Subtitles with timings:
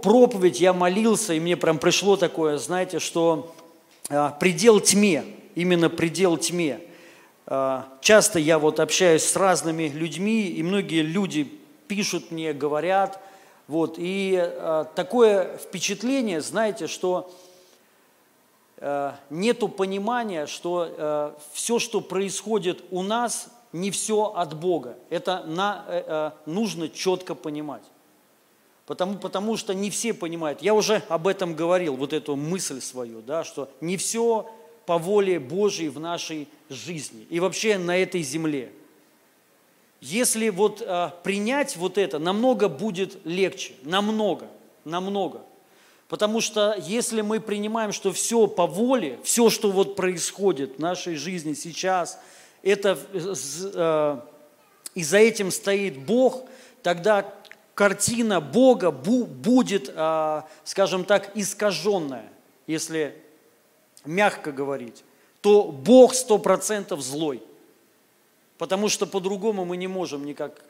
[0.00, 3.54] проповедь я молился, и мне прям пришло такое, знаете, что
[4.08, 5.24] а, предел тьме,
[5.54, 6.80] именно предел тьме.
[7.46, 11.50] А, часто я вот общаюсь с разными людьми, и многие люди
[11.88, 13.20] пишут мне, говорят,
[13.66, 17.32] вот, и а, такое впечатление, знаете, что
[19.30, 24.96] нету понимания, что все, что происходит у нас, не все от Бога.
[25.10, 27.82] Это на, э, э, нужно четко понимать.
[28.86, 30.60] Потому, потому что не все понимают.
[30.60, 34.50] Я уже об этом говорил, вот эту мысль свою, да, что не все
[34.84, 38.72] по воле Божьей в нашей жизни и вообще на этой земле.
[40.02, 44.48] Если вот а, принять вот это, намного будет легче, намного,
[44.84, 45.40] намного.
[46.08, 51.16] Потому что если мы принимаем, что все по воле, все, что вот происходит в нашей
[51.16, 52.20] жизни сейчас,
[52.62, 54.20] это э,
[54.94, 56.44] и за этим стоит Бог,
[56.82, 57.34] тогда
[57.74, 62.30] картина Бога будет, а, скажем так, искаженная,
[62.66, 63.20] если
[64.04, 65.04] мягко говорить,
[65.40, 67.42] то Бог сто процентов злой.
[68.58, 70.64] Потому что по-другому мы не можем никак,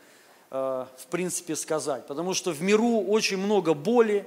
[0.51, 2.07] а, в принципе, сказать.
[2.07, 4.27] Потому что в миру очень много боли,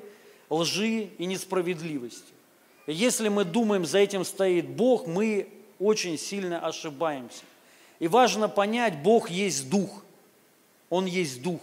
[0.49, 2.33] лжи и несправедливости.
[2.85, 7.43] если мы думаем, за этим стоит Бог, мы очень сильно ошибаемся.
[7.99, 10.05] И важно понять, Бог есть Дух.
[10.89, 11.59] Он есть Дух.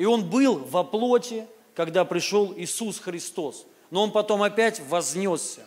[0.00, 3.66] И Он был во плоти, когда пришел Иисус Христос.
[3.90, 5.60] Но Он потом опять вознесся.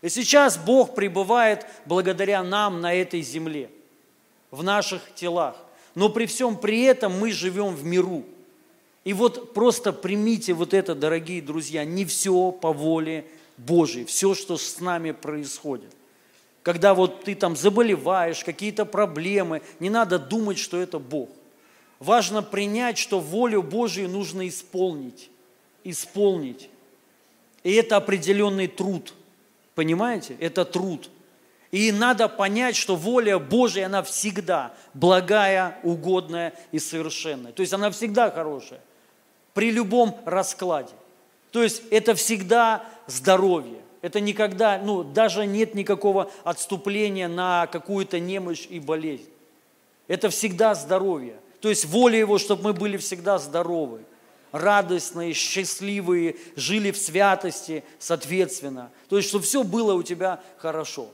[0.00, 3.68] И сейчас Бог пребывает благодаря нам на этой земле,
[4.50, 5.56] в наших телах.
[5.94, 8.24] Но при всем при этом мы живем в миру.
[9.04, 13.26] И вот просто примите вот это, дорогие друзья, не все по воле
[13.58, 15.94] Божьей, все, что с нами происходит
[16.62, 21.28] когда вот ты там заболеваешь, какие-то проблемы, не надо думать, что это Бог.
[21.98, 25.30] Важно принять, что волю Божию нужно исполнить.
[25.84, 26.68] Исполнить.
[27.62, 29.14] И это определенный труд.
[29.74, 30.36] Понимаете?
[30.40, 31.10] Это труд.
[31.70, 37.52] И надо понять, что воля Божья, она всегда благая, угодная и совершенная.
[37.52, 38.80] То есть она всегда хорошая.
[39.54, 40.92] При любом раскладе.
[41.50, 43.80] То есть это всегда здоровье.
[44.02, 49.28] Это никогда, ну, даже нет никакого отступления на какую-то немощь и болезнь.
[50.06, 51.36] Это всегда здоровье.
[51.64, 54.00] То есть воля Его, чтобы мы были всегда здоровы,
[54.52, 58.90] радостные, счастливые, жили в святости, соответственно.
[59.08, 61.08] То есть, чтобы все было у тебя хорошо.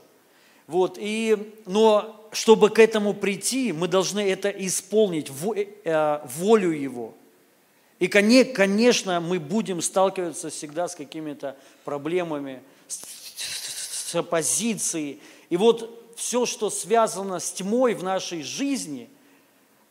[0.67, 7.13] Вот, и, но чтобы к этому прийти, мы должны это исполнить, э, волю Его.
[7.99, 15.21] И, конечно, мы будем сталкиваться всегда с какими-то проблемами, с оппозицией.
[15.49, 19.09] И вот все, что связано с тьмой в нашей жизни,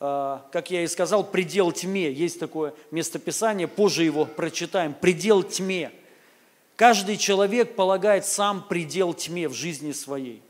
[0.00, 2.10] как я и сказал, предел тьме.
[2.10, 4.94] Есть такое местописание, позже его прочитаем.
[4.94, 5.92] Предел тьме.
[6.74, 10.40] Каждый человек полагает сам предел тьме в жизни своей.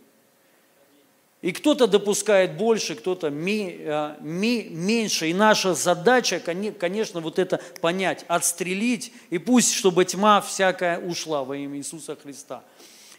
[1.42, 5.30] И кто-то допускает больше, кто-то а, меньше.
[5.30, 11.56] И наша задача, конечно, вот это понять, отстрелить, и пусть, чтобы тьма всякая ушла во
[11.56, 12.62] имя Иисуса Христа.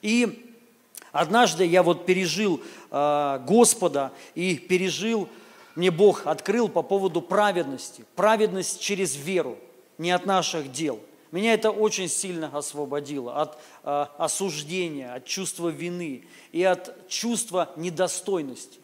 [0.02, 0.48] И
[1.12, 2.62] однажды я вот пережил
[2.92, 5.28] э, Господа и пережил,
[5.76, 8.06] мне Бог открыл по поводу праведности.
[8.16, 9.58] Праведность через веру,
[9.98, 11.00] не от наших дел.
[11.32, 18.80] Меня это очень сильно освободило от э, осуждения, от чувства вины и от чувства недостойности.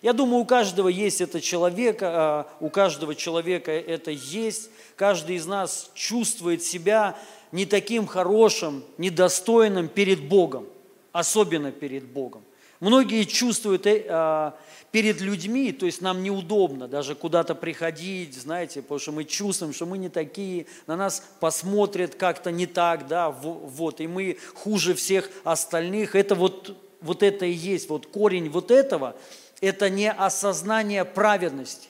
[0.00, 4.70] Я думаю, у каждого есть это человека, э, у каждого человека это есть.
[4.96, 7.18] Каждый из нас чувствует себя
[7.52, 10.66] не таким хорошим, недостойным перед Богом,
[11.12, 12.42] особенно перед Богом.
[12.80, 14.54] Многие чувствуют э, а,
[14.90, 19.86] перед людьми, то есть нам неудобно даже куда-то приходить, знаете, потому что мы чувствуем, что
[19.86, 25.30] мы не такие, на нас посмотрят как-то не так, да, вот, и мы хуже всех
[25.44, 26.16] остальных.
[26.16, 29.16] Это вот, вот это и есть, вот корень вот этого,
[29.60, 31.88] это не осознание праведности.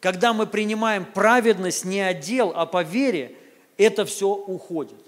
[0.00, 3.36] Когда мы принимаем праведность не отдел, а по вере,
[3.76, 4.98] это все уходит.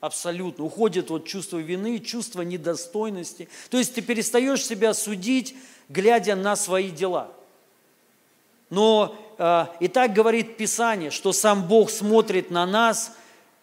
[0.00, 0.64] Абсолютно.
[0.64, 3.48] Уходит вот чувство вины, чувство недостойности.
[3.70, 5.56] То есть ты перестаешь себя судить,
[5.88, 7.32] глядя на свои дела.
[8.70, 13.12] Но э, и так говорит Писание, что сам Бог смотрит на нас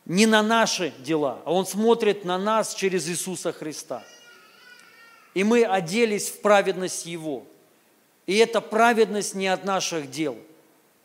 [0.05, 4.03] не на наши дела, а Он смотрит на нас через Иисуса Христа.
[5.33, 7.43] И мы оделись в праведность Его.
[8.25, 10.37] И эта праведность не от наших дел–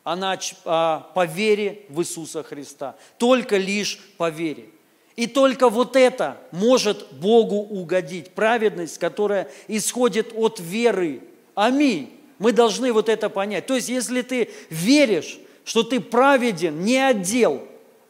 [0.02, 2.96] она а, по вере в Иисуса Христа.
[3.18, 4.70] Только лишь по вере.
[5.16, 8.30] И только вот это может Богу угодить.
[8.30, 11.22] Праведность, которая исходит от веры.
[11.54, 12.10] Аминь.
[12.38, 13.66] Мы должны вот это понять.
[13.66, 17.62] То есть, если ты веришь, что ты праведен не от дел,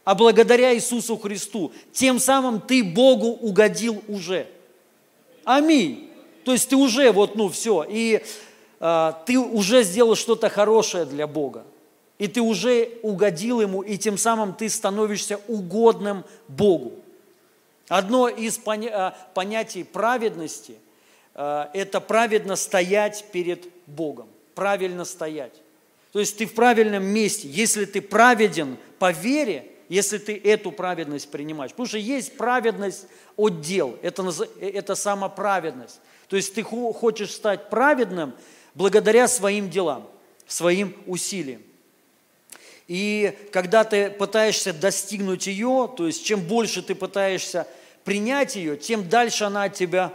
[0.03, 1.71] а благодаря Иисусу Христу.
[1.91, 4.47] Тем самым ты Богу угодил уже.
[5.43, 6.09] Аминь.
[6.43, 7.85] То есть ты уже вот, ну, все.
[7.87, 8.23] И
[8.79, 11.63] э, ты уже сделал что-то хорошее для Бога.
[12.21, 16.93] И ты уже угодил Ему, и тем самым ты становишься угодным Богу.
[17.87, 20.75] Одно из поня- понятий праведности
[21.33, 24.27] э,– это праведно стоять перед Богом.
[24.53, 25.63] Правильно стоять.
[26.11, 27.47] То есть ты в правильном месте.
[27.47, 31.71] Если ты праведен по вере, если ты эту праведность принимаешь.
[31.71, 35.99] Потому что есть праведность от дел, это, это самоправедность.
[36.27, 38.35] То есть ты хочешь стать праведным
[38.75, 40.07] благодаря своим делам,
[40.45, 41.63] своим усилиям.
[42.93, 47.65] И когда ты пытаешься достигнуть ее, то есть чем больше ты пытаешься
[48.03, 50.13] принять ее, тем дальше она от тебя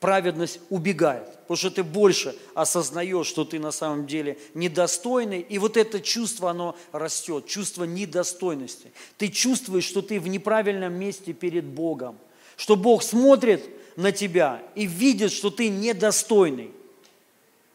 [0.00, 5.76] праведность убегает, потому что ты больше осознаешь, что ты на самом деле недостойный, и вот
[5.76, 8.90] это чувство, оно растет, чувство недостойности.
[9.16, 12.18] Ты чувствуешь, что ты в неправильном месте перед Богом,
[12.56, 13.64] что Бог смотрит
[13.94, 16.72] на тебя и видит, что ты недостойный.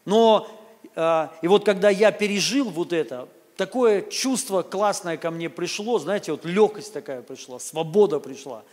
[0.04, 0.46] Но,
[0.94, 3.26] э, и вот когда я пережил вот это,
[3.60, 8.64] такое чувство классное ко мне пришло, знаете, вот легкость такая пришла, свобода пришла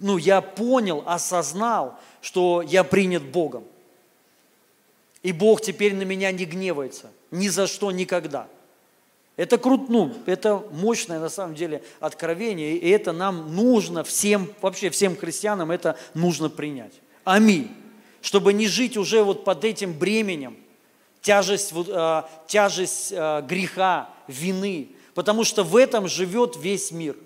[0.00, 3.64] ну, я понял, осознал, что я принят Богом.
[5.22, 7.10] И Бог теперь на меня не гневается.
[7.30, 8.48] Ни за что, никогда.
[9.36, 14.90] Это круто, ну, это мощное на самом деле откровение, и это нам нужно всем, вообще
[14.90, 16.92] всем христианам это нужно принять.
[17.24, 17.70] Аминь.
[18.20, 20.56] Чтобы не жить уже вот под этим бременем,
[21.24, 27.16] тяжесть, э, тяжесть э, греха, вины, потому что в этом живет весь мир,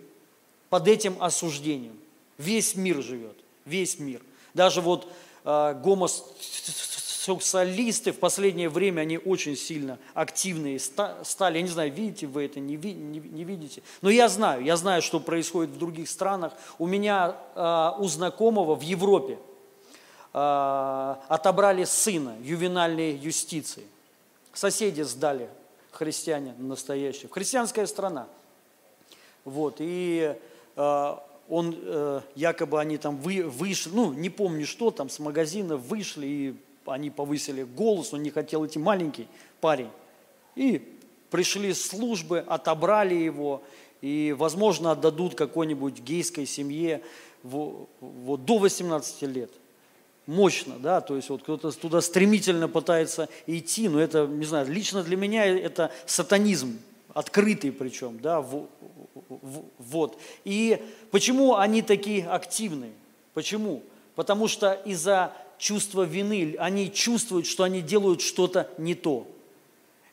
[0.71, 1.99] под этим осуждением.
[2.39, 4.23] Весь мир живет, весь мир.
[4.55, 5.13] Даже вот
[5.45, 11.57] э, гомосексуалисты в последнее время, они очень сильно активные стали.
[11.57, 13.83] Я не знаю, видите вы это, не, ви, не, не видите.
[14.01, 16.53] Но я знаю, я знаю, что происходит в других странах.
[16.79, 17.35] У меня,
[17.99, 19.39] у знакомого в Европе
[20.33, 23.85] отобрали сына ювенальной юстиции.
[24.53, 25.49] Соседи сдали
[25.91, 27.29] христиане настоящие.
[27.31, 28.29] Христианская страна.
[29.45, 30.37] Вот, и
[30.77, 31.17] э,
[31.49, 36.27] он, э, якобы они там вы, вышли, ну, не помню что, там с магазина вышли,
[36.27, 39.27] и они повысили голос, он не хотел идти, маленький
[39.61, 39.91] парень.
[40.55, 40.97] И
[41.31, 43.63] пришли службы, отобрали его,
[44.01, 47.03] и, возможно, отдадут какой-нибудь гейской семье
[47.43, 49.51] вот до 18 лет.
[50.29, 55.03] Мощно, да, то есть вот кто-то туда стремительно пытается идти, но это, не знаю, лично
[55.03, 56.79] для меня это сатанизм,
[57.15, 58.45] открытый причем, да,
[59.79, 60.21] вот.
[60.45, 62.93] И почему они такие активные?
[63.33, 63.83] Почему?
[64.17, 69.27] Потому что из-за чувства вины они чувствуют, что они делают что-то не то.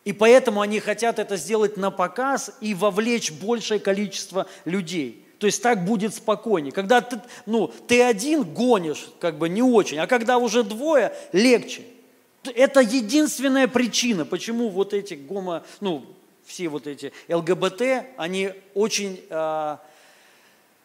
[0.05, 5.24] И поэтому они хотят это сделать на показ и вовлечь большее количество людей.
[5.39, 6.71] То есть так будет спокойнее.
[6.71, 11.83] Когда ты, ну, ты один гонишь, как бы не очень, а когда уже двое, легче.
[12.43, 16.05] Это единственная причина, почему вот эти гомо, ну,
[16.45, 19.77] все вот эти ЛГБТ, они очень э,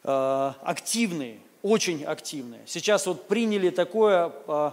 [0.05, 2.63] э, активные, очень активные.
[2.67, 4.31] Сейчас вот приняли такое э,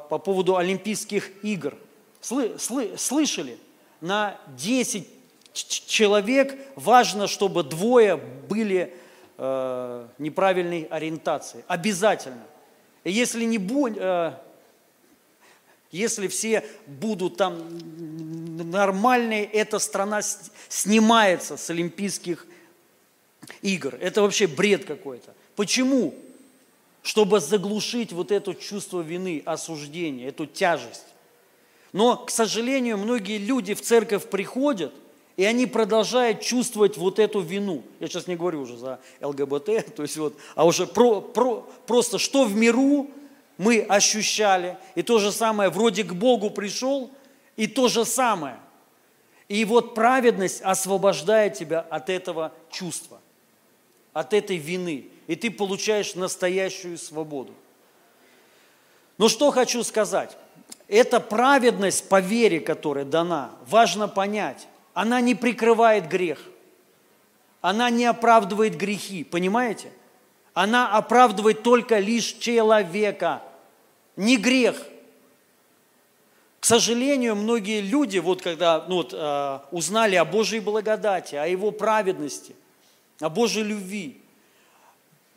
[0.09, 1.75] по поводу Олимпийских игр.
[2.21, 3.57] Сл, сл, слышали?
[3.99, 5.07] На 10
[5.53, 8.93] человек важно, чтобы двое были
[9.37, 11.63] э, неправильной ориентации.
[11.67, 12.43] Обязательно.
[13.03, 14.33] И если не будет, э,
[15.91, 17.63] если все будут там
[18.69, 20.21] нормальные, эта страна
[20.67, 22.45] снимается с Олимпийских
[23.61, 23.95] игр.
[24.01, 25.33] Это вообще бред какой-то.
[25.55, 26.13] Почему?
[27.01, 31.05] Чтобы заглушить вот это чувство вины, осуждения, эту тяжесть.
[31.93, 34.93] Но, к сожалению, многие люди в церковь приходят,
[35.37, 37.83] и они продолжают чувствовать вот эту вину.
[37.99, 42.17] Я сейчас не говорю уже за ЛГБТ, то есть вот, а уже про, про, просто
[42.17, 43.07] что в миру
[43.57, 47.11] мы ощущали, и то же самое, вроде к Богу пришел,
[47.55, 48.57] и то же самое.
[49.47, 53.19] И вот праведность освобождает тебя от этого чувства,
[54.13, 57.53] от этой вины, и ты получаешь настоящую свободу.
[59.17, 60.35] Но что хочу сказать?
[60.87, 64.67] Эта праведность по вере, которая дана, важно понять,
[64.97, 66.41] она не прикрывает грех,
[67.61, 69.91] она не оправдывает грехи, понимаете?
[70.55, 73.43] Она оправдывает только лишь человека,
[74.15, 74.87] не грех.
[76.59, 81.69] К сожалению, многие люди, вот когда ну, вот, э, узнали о Божьей благодати, о Его
[81.69, 82.55] праведности,
[83.19, 84.19] о Божьей любви,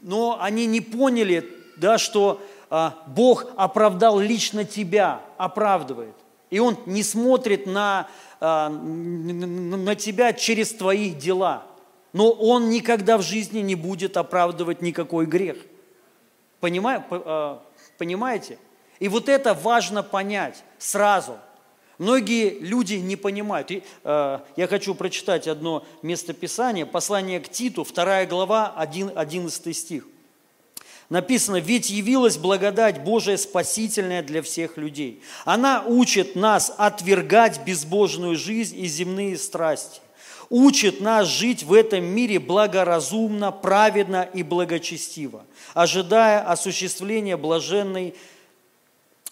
[0.00, 2.40] но они не поняли, да, что
[2.71, 6.14] э, Бог оправдал лично тебя, оправдывает.
[6.49, 8.09] И Он не смотрит на,
[8.40, 11.66] на тебя через твои дела.
[12.12, 15.59] но он никогда в жизни не будет оправдывать никакой грех.
[16.61, 17.62] А,
[17.99, 18.59] понимаете?
[18.99, 21.38] И вот это важно понять сразу.
[21.99, 23.70] Многие люди не понимают.
[23.70, 30.06] И, э, я хочу прочитать одно местописание, послание к Титу, 2 глава, 1, 11 стих.
[31.11, 35.23] Написано, ведь явилась благодать Божия спасительная для всех людей.
[35.45, 40.00] Она учит нас отвергать безбожную жизнь и земные страсти
[40.50, 48.14] учит нас жить в этом мире благоразумно, праведно и благочестиво, ожидая осуществления блаженной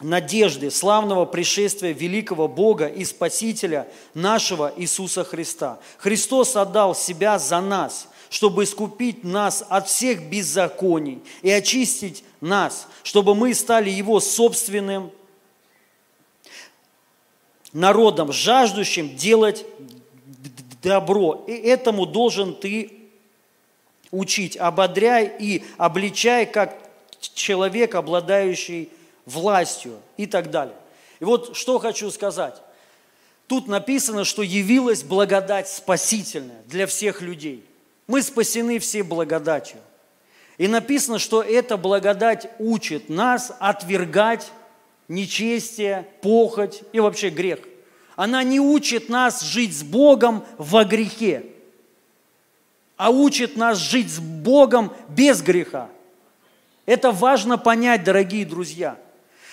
[0.01, 5.81] надежды, славного пришествия великого Бога и Спасителя нашего Иисуса Христа.
[5.99, 13.35] Христос отдал Себя за нас, чтобы искупить нас от всех беззаконий и очистить нас, чтобы
[13.35, 15.11] мы стали Его собственным
[17.73, 19.65] народом, жаждущим делать
[20.83, 21.45] добро.
[21.47, 22.93] И этому должен ты
[24.11, 26.79] учить, ободряй и обличай, как
[27.21, 28.91] человек, обладающий
[29.27, 30.77] властью и так далее.
[31.21, 32.55] И вот что хочу сказать.
[33.47, 37.65] Тут написано, что явилась благодать спасительная для всех людей.
[38.09, 39.79] Мы спасены все благодатью.
[40.57, 44.51] И написано, что эта благодать учит нас отвергать
[45.07, 47.61] нечестие, похоть и вообще грех–
[48.19, 51.47] она не учит нас жить с Богом во грехе,
[52.97, 55.89] а учит нас жить с Богом без греха.
[56.85, 58.99] Это важно понять, дорогие друзья.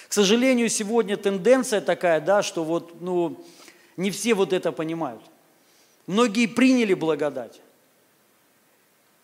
[0.07, 3.45] К сожалению, сегодня тенденция такая, да, что вот, ну,
[3.97, 5.21] не все вот это понимают.
[6.07, 7.61] Многие приняли благодать,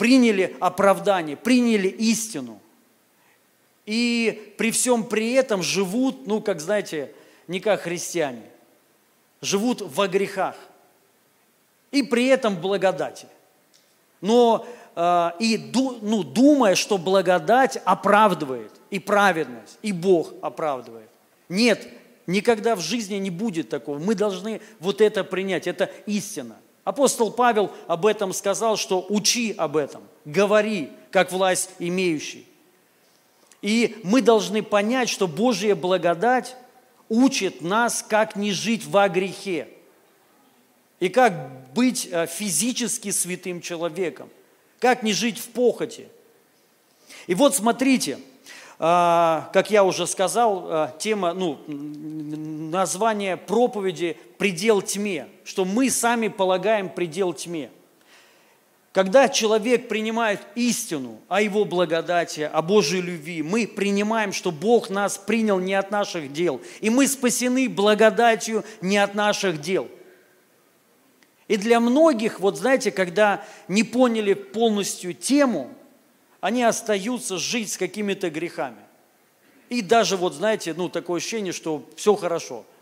[0.01, 2.60] приняли оправдание, приняли истину.
[3.86, 7.13] И при всем при этом живут, ну, как знаете,
[7.48, 8.41] не как христиане
[9.41, 10.55] живут во грехах
[11.91, 13.27] и при этом благодати.
[14.22, 14.65] Но
[14.96, 21.12] э, и ну, думая, что благодать оправдывает и праведность, и Бог оправдывает.
[21.48, 21.88] Нет,
[22.25, 24.00] никогда в жизни не будет такого.
[24.00, 26.55] Мы должны вот это принять, это истина.
[26.83, 32.47] Апостол Павел об этом сказал, что учи об этом, говори, как власть имеющий.
[33.61, 36.55] И мы должны понять, что Божья благодать
[37.09, 39.67] учит нас, как не жить во грехе
[41.00, 44.29] и как быть э, физически святым человеком,
[44.79, 46.07] как не жить в похоти.
[47.27, 48.19] И вот смотрите,
[49.53, 56.89] как я уже сказал, а, тема, ну, название проповеди «Предел тьме», что мы сами полагаем
[56.89, 57.69] предел тьме–
[58.93, 65.17] когда человек принимает истину о его благодати, о Божьей любви, мы принимаем, что Бог нас
[65.17, 69.88] принял не от наших дел, и мы спасены благодатью не от наших дел.
[71.47, 75.69] И для многих, вот знаете, когда не поняли полностью тему,
[76.41, 78.81] они остаются жить с какими-то грехами.
[79.69, 82.65] И даже вот, знаете, ну, такое ощущение, что все хорошо–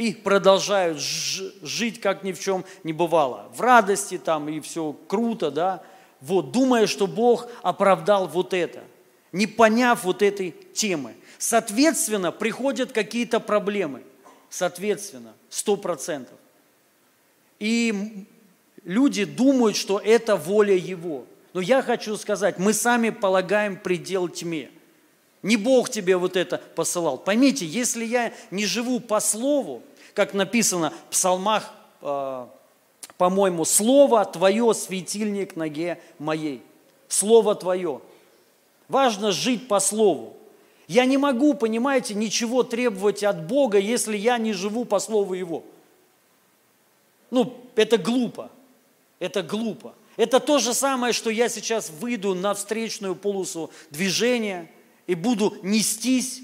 [0.00, 3.50] и продолжают жить, как ни в чем не бывало.
[3.54, 5.82] В радости там и все круто, да,
[6.22, 8.82] вот, думая, что Бог оправдал вот это,
[9.30, 11.16] не поняв вот этой темы.
[11.36, 14.02] Соответственно, приходят какие-то проблемы.
[14.48, 16.38] Соответственно, сто процентов.
[17.58, 18.26] И
[18.84, 21.26] люди думают, что это воля Его.
[21.52, 24.70] Но я хочу сказать, мы сами полагаем предел тьме.
[25.42, 27.18] Не Бог тебе вот это посылал.
[27.18, 29.82] Поймите, если я не живу по слову,
[30.14, 32.46] как написано в псалмах, э,
[33.16, 36.62] по-моему, «Слово Твое, светильник ноге моей».
[37.08, 38.00] Слово Твое.
[38.88, 40.36] Важно жить по Слову.
[40.88, 45.64] Я не могу, понимаете, ничего требовать от Бога, если я не живу по Слову Его.
[47.30, 48.50] Ну, это глупо.
[49.18, 49.94] Это глупо.
[50.20, 54.70] Это то же самое, что я сейчас выйду на встречную полосу движения
[55.06, 56.42] и буду нестись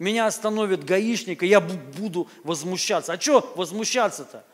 [0.00, 3.12] меня остановит гаишник, и я буду возмущаться.
[3.12, 4.44] А что возмущаться-то?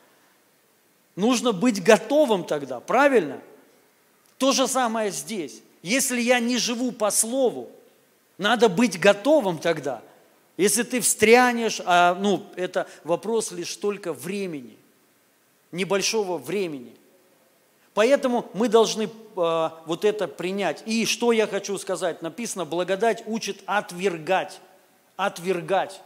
[1.16, 3.40] Нужно быть готовым тогда, правильно?
[4.36, 5.62] То же самое здесь.
[5.82, 7.70] Если я не живу по слову,
[8.36, 10.02] надо быть готовым тогда.
[10.58, 14.76] Если ты встрянешь, а, ну, это вопрос лишь только времени,
[15.72, 16.94] небольшого времени.
[17.94, 20.82] Поэтому мы должны э, вот это принять.
[20.86, 22.22] И что я хочу сказать?
[22.22, 24.60] Написано, благодать учит отвергать
[25.16, 26.00] отвергать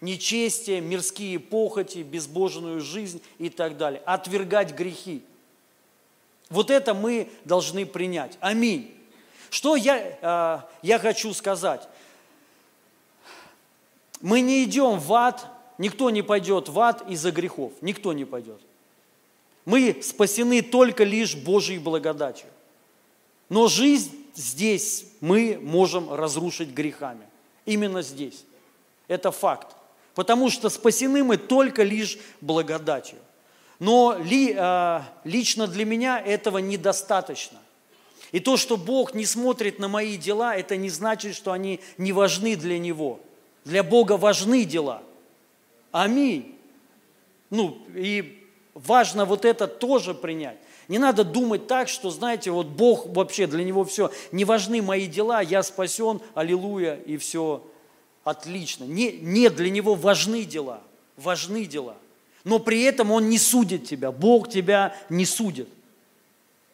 [0.00, 4.02] нечестие, мирские похоти, безбожную жизнь и так далее.
[4.04, 5.24] Отвергать грехи.
[6.50, 8.36] Вот это мы должны принять.
[8.40, 8.94] Аминь.
[9.50, 11.88] Что я, э, я хочу сказать?
[14.20, 15.46] Мы не идем в ад,
[15.78, 18.60] никто не пойдет в ад из-за грехов, никто не пойдет.
[19.64, 22.48] Мы спасены только лишь Божьей благодатью.
[23.48, 27.26] Но жизнь здесь мы можем разрушить грехами.
[27.64, 28.44] Именно здесь.
[29.08, 29.74] Это факт.
[30.14, 33.18] Потому что спасены мы только лишь благодатью.
[33.78, 37.58] Но ли, э, лично для меня этого недостаточно.
[38.32, 42.12] И то, что Бог не смотрит на мои дела, это не значит, что они не
[42.12, 43.20] важны для Него.
[43.64, 45.02] Для Бога важны дела.
[45.90, 46.58] Аминь.
[47.50, 48.43] Ну, и
[48.74, 50.58] важно вот это тоже принять.
[50.88, 55.06] Не надо думать так, что, знаете, вот Бог вообще, для Него все, не важны мои
[55.06, 57.64] дела, я спасен, аллилуйя, и все
[58.22, 58.84] отлично.
[58.84, 60.82] Не, нет, для Него важны дела,
[61.16, 61.96] важны дела.
[62.44, 65.68] Но при этом Он не судит тебя, Бог тебя не судит.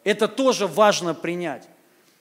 [0.03, 1.67] Это тоже важно принять.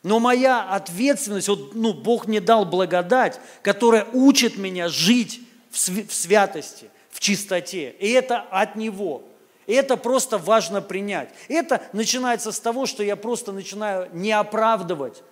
[0.02, 5.76] Но моя ответственность, вот, ну, Бог мне дал благодать, которая учит меня жить в
[6.12, 7.94] святости, в чистоте.
[7.98, 9.24] И это от Него.
[9.66, 11.30] И это просто важно принять.
[11.48, 15.22] Это начинается с того, что я просто начинаю не оправдывать,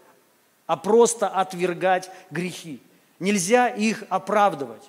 [0.66, 2.80] а просто отвергать грехи.
[3.18, 4.82] Нельзя их оправдывать.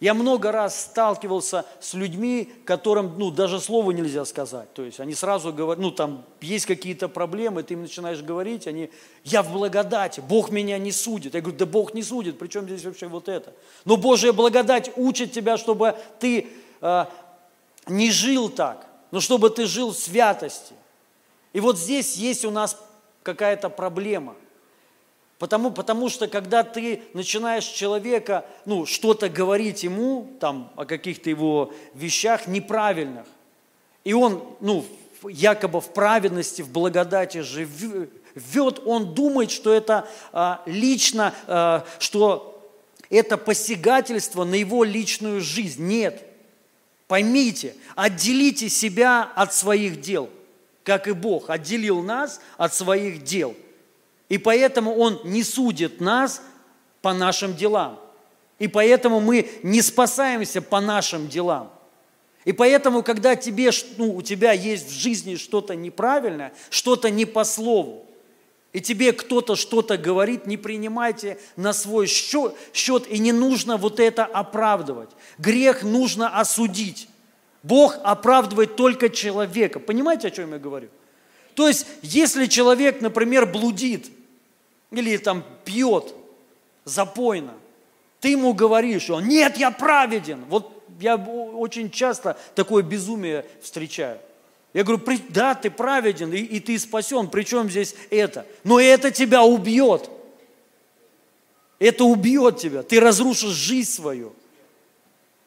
[0.00, 4.72] Я много раз сталкивался с людьми, которым ну, даже слова нельзя сказать.
[4.72, 8.90] То есть они сразу говорят, ну там есть какие-то проблемы, ты им начинаешь говорить, они,
[9.24, 11.34] я в благодати, Бог меня не судит.
[11.34, 13.52] Я говорю, да Бог не судит, причем здесь вообще вот это?
[13.84, 16.46] Но Божья благодать учит тебя, чтобы ты
[16.80, 17.04] э,
[17.88, 20.74] не жил так, но чтобы ты жил в святости.
[21.52, 22.78] И вот здесь есть у нас
[23.22, 24.34] какая-то проблема.
[25.38, 31.72] Потому, потому что когда ты начинаешь человека, ну, что-то говорить ему, там, о каких-то его
[31.94, 33.24] вещах неправильных,
[34.02, 34.84] и он, ну,
[35.22, 42.72] якобы в праведности, в благодати живет, он думает, что это а, лично, а, что
[43.10, 45.84] это посягательство на его личную жизнь.
[45.84, 46.27] Нет.
[47.08, 50.28] Поймите, отделите себя от своих дел,
[50.84, 53.56] как и Бог отделил нас от своих дел.
[54.28, 56.42] И поэтому Он не судит нас
[57.00, 57.98] по нашим делам.
[58.58, 61.72] И поэтому мы не спасаемся по нашим делам.
[62.44, 67.44] И поэтому, когда тебе, ну, у тебя есть в жизни что-то неправильное, что-то не по
[67.44, 68.07] слову,
[68.72, 73.98] и тебе кто-то что-то говорит, не принимайте на свой счет, счет, и не нужно вот
[73.98, 75.10] это оправдывать.
[75.38, 77.08] Грех нужно осудить.
[77.62, 79.80] Бог оправдывает только человека.
[79.80, 80.88] Понимаете, о чем я говорю?
[81.54, 84.06] То есть, если человек, например, блудит
[84.90, 86.14] или там пьет
[86.84, 87.54] запойно,
[88.20, 90.44] ты ему говоришь, что нет, я праведен.
[90.48, 94.20] Вот я очень часто такое безумие встречаю.
[94.78, 98.46] Я говорю, да, ты праведен, и, и ты спасен, причем здесь это?
[98.62, 100.08] Но это тебя убьет.
[101.80, 104.36] Это убьет тебя, ты разрушишь жизнь свою.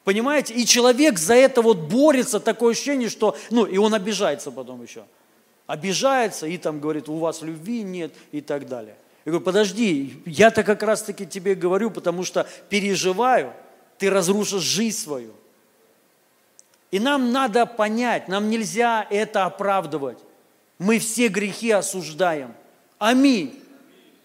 [0.04, 0.52] Понимаете?
[0.52, 5.06] И человек за это вот борется, такое ощущение, что, ну, и он обижается потом еще.
[5.66, 8.96] Обижается и там говорит, у вас любви нет и так далее.
[9.24, 13.54] Я говорю, подожди, я-то как раз-таки тебе говорю, потому что переживаю,
[13.96, 15.32] ты разрушишь жизнь свою.
[16.92, 20.18] И нам надо понять, нам нельзя это оправдывать.
[20.78, 22.54] Мы все грехи осуждаем.
[22.98, 23.58] Аминь.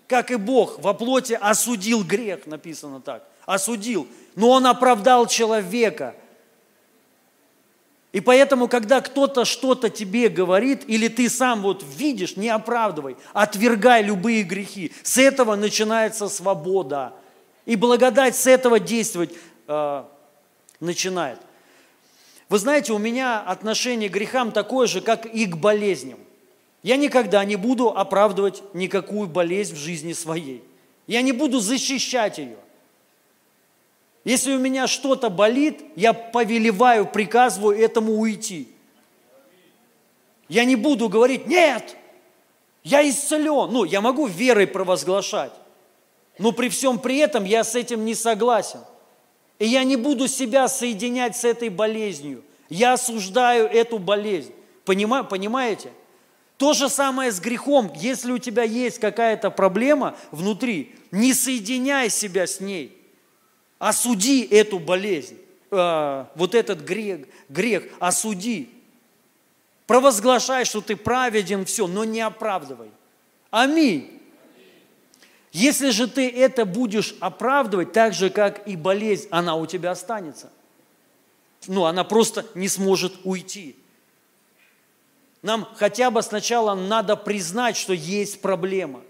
[0.08, 3.24] Как и Бог во плоти осудил грех, написано так.
[3.46, 4.08] Осудил.
[4.36, 6.14] Но Он оправдал человека.
[8.12, 14.04] И поэтому, когда кто-то что-то тебе говорит, или ты сам вот видишь, не оправдывай, отвергай
[14.04, 14.92] любые грехи.
[15.04, 17.14] С этого начинается свобода.
[17.66, 19.32] И благодать с этого действовать
[19.68, 20.04] э,
[20.80, 21.40] начинает.
[22.50, 26.20] Вы знаете, у меня отношение к грехам такое же, как и к болезням.
[26.82, 30.64] Я никогда не буду оправдывать никакую болезнь в жизни своей.
[31.08, 32.58] Я не буду защищать ее.
[34.24, 38.70] Если у меня что-то болит, я повелеваю, приказываю этому уйти.
[40.48, 41.98] Я не буду говорить, нет,
[42.84, 43.72] я исцелен.
[43.72, 45.52] Ну, я могу верой провозглашать,
[46.40, 48.80] но при всем при этом я с этим не согласен–
[49.60, 52.44] и я не буду себя соединять с этой болезнью.
[52.70, 54.54] Я осуждаю эту болезнь.
[54.86, 55.92] Понима, понимаете?
[56.58, 57.92] То же самое с грехом.
[57.96, 62.98] Если у тебя есть какая-то проблема внутри, не соединяй себя с ней.
[63.80, 65.38] Осуди эту болезнь,
[65.70, 68.70] э, вот этот грех, грех, осуди.
[69.86, 72.90] Провозглашай, что ты праведен, все, но не оправдывай.
[73.52, 74.17] Аминь.
[75.58, 80.52] Если же ты это будешь оправдывать, так же, как и болезнь, она у тебя останется.
[81.66, 83.76] Ну, она просто не сможет уйти.
[85.42, 89.02] Нам хотя бы сначала надо признать, что есть проблема.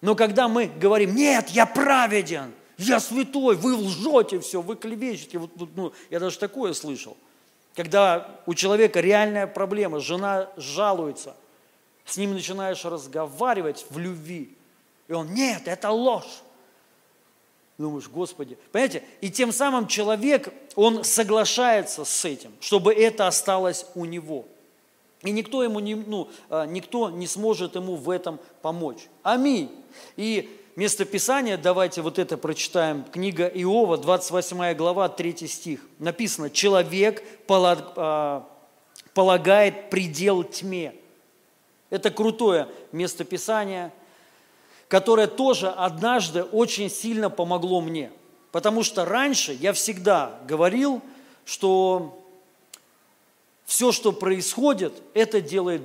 [0.00, 5.50] Но когда мы говорим, нет, я праведен, я святой, вы лжете все, вы клевещете, вот,
[5.74, 7.16] ну, я даже такое слышал.
[7.74, 11.34] Когда у человека реальная проблема, жена жалуется,
[12.04, 14.56] с ним начинаешь разговаривать в любви,
[15.08, 16.42] и он, нет, это ложь.
[17.76, 18.56] Думаешь, Господи.
[18.72, 19.02] Понимаете?
[19.20, 24.46] И тем самым человек, он соглашается с этим, чтобы это осталось у него.
[25.22, 29.08] И никто, ему не, ну, а, никто не сможет ему в этом помочь.
[29.22, 29.70] Аминь.
[30.16, 33.04] И место Писания, давайте вот это прочитаем.
[33.04, 35.80] Книга Иова, 28 глава, 3 стих.
[35.98, 38.46] Написано, человек а,
[39.14, 40.94] полагает предел тьме.
[41.90, 43.92] Это крутое место Писания–
[44.94, 48.12] которое тоже однажды очень сильно помогло мне.
[48.52, 51.02] Потому что раньше я всегда говорил,
[51.44, 52.24] что
[53.64, 55.82] все, что происходит, это делает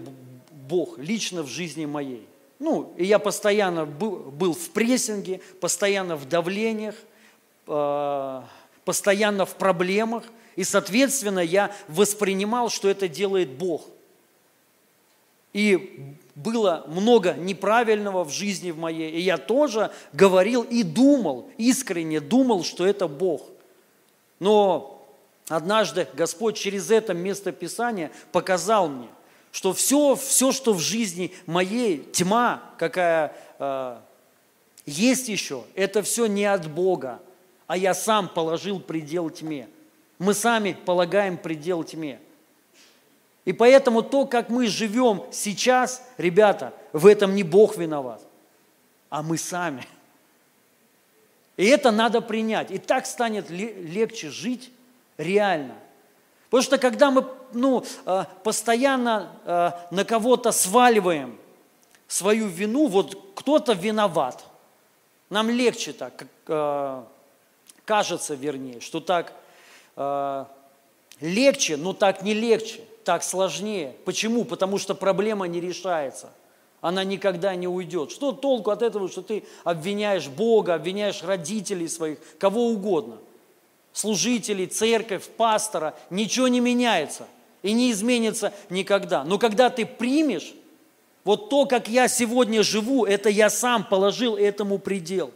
[0.52, 2.28] Бог лично в жизни моей.
[2.60, 6.94] Ну, и я постоянно был, в прессинге, постоянно в давлениях,
[7.66, 8.42] э,
[8.86, 13.88] постоянно в проблемах, и, соответственно, я воспринимал, что это делает Бог.
[15.54, 22.20] И было много неправильного в жизни в моей, и я тоже говорил и думал, искренне
[22.20, 23.44] думал, что это Бог.
[24.40, 25.06] Но
[25.48, 29.10] однажды Господь через это место Писания показал мне,
[29.52, 33.98] что все, все что в жизни моей, тьма, какая э,
[34.86, 37.20] есть еще, это все не от Бога,
[37.68, 39.68] а я сам положил предел тьме.
[40.18, 42.20] Мы сами полагаем предел тьме.
[43.50, 48.22] И поэтому то, как мы живем сейчас, ребята, в этом не Бог виноват,
[49.10, 49.88] а мы сами.
[51.58, 52.70] И это надо принять.
[52.70, 54.72] И так станет легче жить
[55.18, 55.74] реально.
[56.52, 61.36] Потому что когда мы ну, э, постоянно э, на кого-то сваливаем
[62.08, 64.46] свою вину, вот кто-то виноват,
[65.32, 67.04] нам легче так, э,
[67.84, 69.34] кажется вернее, что так
[71.20, 73.96] легче, но так не легче так сложнее.
[74.06, 74.46] Почему?
[74.46, 76.30] Потому что проблема не решается.
[76.80, 78.12] Она никогда не уйдет.
[78.12, 83.18] Что толку от этого, что ты обвиняешь Бога, обвиняешь родителей своих, кого угодно,
[83.94, 85.96] служителей, церковь, пастора.
[86.12, 87.26] Ничего не меняется
[87.64, 89.24] и не изменится никогда.
[89.24, 90.54] Но когда ты примешь,
[91.24, 95.32] вот то, как я сегодня живу, это я сам положил этому предел.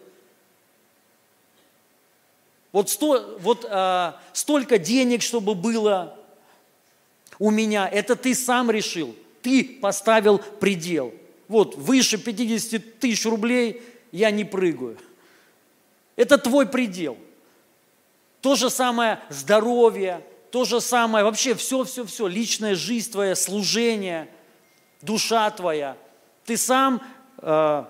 [2.71, 6.19] Вот, сто, вот а, столько денег, чтобы было,
[7.39, 11.13] у меня, это ты сам решил, ты поставил предел.
[11.47, 14.97] Вот, выше 50 тысяч рублей я не прыгаю.
[16.15, 17.17] Это твой предел.
[18.41, 24.29] То же самое здоровье, то же самое, вообще все-все-все, личная жизнь твоя, служение,
[25.01, 25.97] душа твоя.
[26.45, 27.01] Ты сам
[27.37, 27.85] э,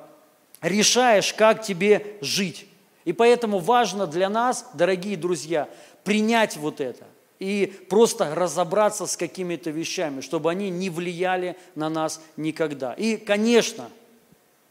[0.62, 2.68] решаешь, как тебе жить.
[3.04, 5.68] И поэтому важно для нас, дорогие друзья,
[6.04, 7.06] принять вот это
[7.44, 12.94] и просто разобраться с какими-то вещами, чтобы они не влияли на нас никогда.
[12.94, 13.90] И, конечно,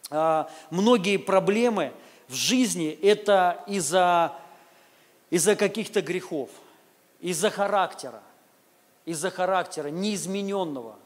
[0.09, 1.93] а, многие проблемы
[2.29, 4.33] в жизни– это из-за
[5.29, 6.49] из каких-то грехов,
[7.21, 8.23] из-за характера,
[9.05, 10.97] из-за характера неизмененного.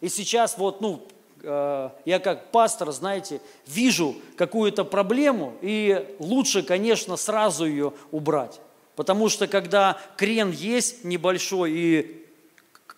[0.00, 1.02] И сейчас вот, ну,
[1.42, 8.60] а, я как пастор, знаете, вижу какую-то проблему, и лучше, конечно, сразу ее убрать.
[8.96, 12.26] Потому что когда крен есть небольшой и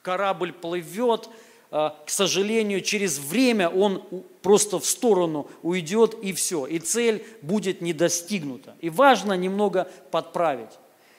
[0.02, 1.28] корабль плывет,
[1.70, 4.02] а, к сожалению, через время он
[4.42, 8.74] просто в сторону уйдет и все, и цель будет не достигнута.
[8.80, 10.70] И важно немного подправить.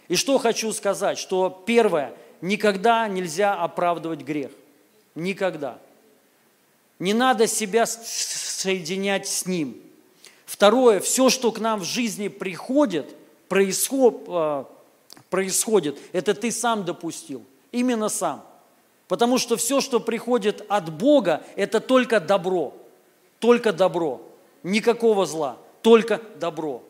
[0.08, 4.52] И что хочу сказать, что первое, никогда нельзя оправдывать грех.
[5.16, 5.80] Никогда.
[7.00, 9.82] Не надо себя соединять с ним.
[10.46, 13.16] Второе, все, что к нам в жизни приходит–
[13.48, 14.66] происход, а,
[15.30, 18.46] происходит, это ты сам допустил, именно сам.
[19.08, 22.74] Потому что все, что приходит от Бога, это только добро,
[23.40, 24.22] только добро,
[24.64, 26.84] никакого зла, только добро.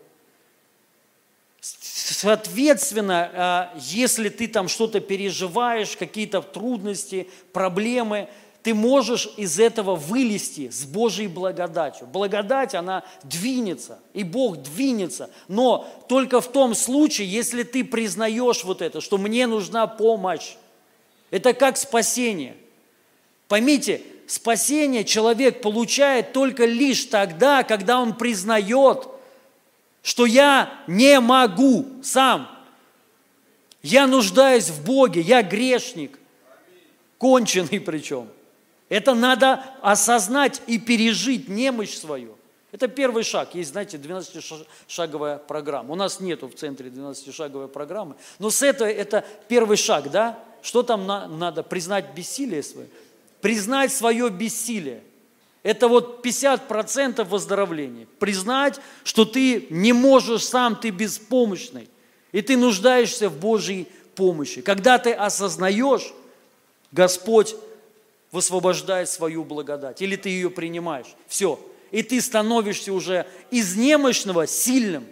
[1.62, 8.30] Соответственно, а, если ты там что-то переживаешь, какие-то трудности, проблемы–
[8.67, 12.06] ты можешь из этого вылезти с Божьей благодатью.
[12.06, 18.82] Благодать, она двинется, и Бог двинется, но только в том случае, если ты признаешь вот
[18.82, 20.56] это, что мне нужна помощь.
[21.32, 22.58] Это как спасение.
[23.47, 29.08] Поймите, спасение человек получает только лишь тогда, когда он признает,
[30.03, 32.49] что я не могу сам.
[33.82, 36.19] Я нуждаюсь в Боге, я грешник,
[37.17, 38.27] конченый причем.
[38.89, 42.38] Это надо осознать и пережить немощь свою.
[42.71, 43.56] Это первый шаг.
[43.56, 45.93] Есть, знаете, 12-шаговая программа.
[45.93, 48.15] У нас нету в центре 12-шаговой программы.
[48.39, 50.38] Но с этого это первый шаг, да?
[50.62, 51.63] Что там на, надо?
[51.63, 52.88] Признать бессилие свое?
[53.41, 55.02] Признать свое бессилие.
[55.63, 58.08] Это вот 50% выздоровления.
[58.19, 61.89] Признать, что ты не можешь сам, ты беспомощный.
[62.32, 64.62] И ты нуждаешься в Божьей помощи.
[64.62, 66.13] Когда ты осознаешь,
[66.91, 67.56] Господь
[68.38, 70.00] высвобождает свою благодать.
[70.00, 71.15] Или ты ее принимаешь.
[71.28, 71.60] Все.
[71.89, 75.06] И ты становишься уже из немощного сильным.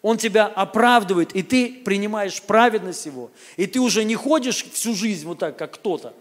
[0.00, 3.32] Он тебя оправдывает, и ты принимаешь праведность Его.
[3.56, 6.14] И ты уже не ходишь всю жизнь вот так, как кто-то.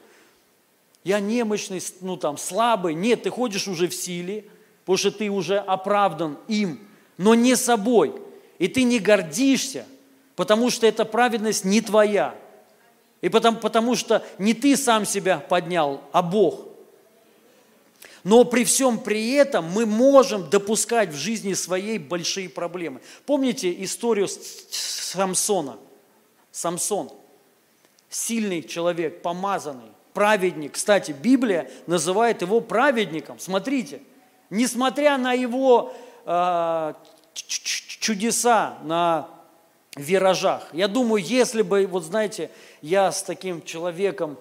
[1.03, 2.95] Я немощный, ну там, слабый.
[2.95, 4.45] Нет, ты ходишь уже в силе,
[4.81, 6.79] потому что ты уже оправдан им,
[7.17, 8.13] но не собой.
[8.57, 9.85] И ты не гордишься,
[10.35, 12.33] потому что эта праведность не твоя.
[13.21, 16.67] И потому, потому что не ты сам себя поднял, а Бог.
[18.23, 23.01] Но при всем при этом мы можем допускать в жизни своей большие проблемы.
[23.25, 25.77] Помните историю Самсона?
[26.51, 27.11] Самсон.
[28.09, 30.73] Сильный человек, помазанный, праведник.
[30.73, 33.39] Кстати, Библия называет его праведником.
[33.39, 34.01] Смотрите,
[34.49, 35.93] несмотря на его
[36.25, 36.93] э,
[37.33, 39.29] чудеса, на
[39.95, 40.67] виражах.
[40.73, 42.49] Я думаю, если бы, вот знаете,
[42.81, 44.37] я с таким человеком,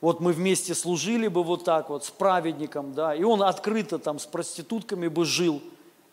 [0.00, 4.18] вот мы вместе служили бы вот так вот, с праведником, да, и он открыто там
[4.18, 5.62] с проститутками бы жил,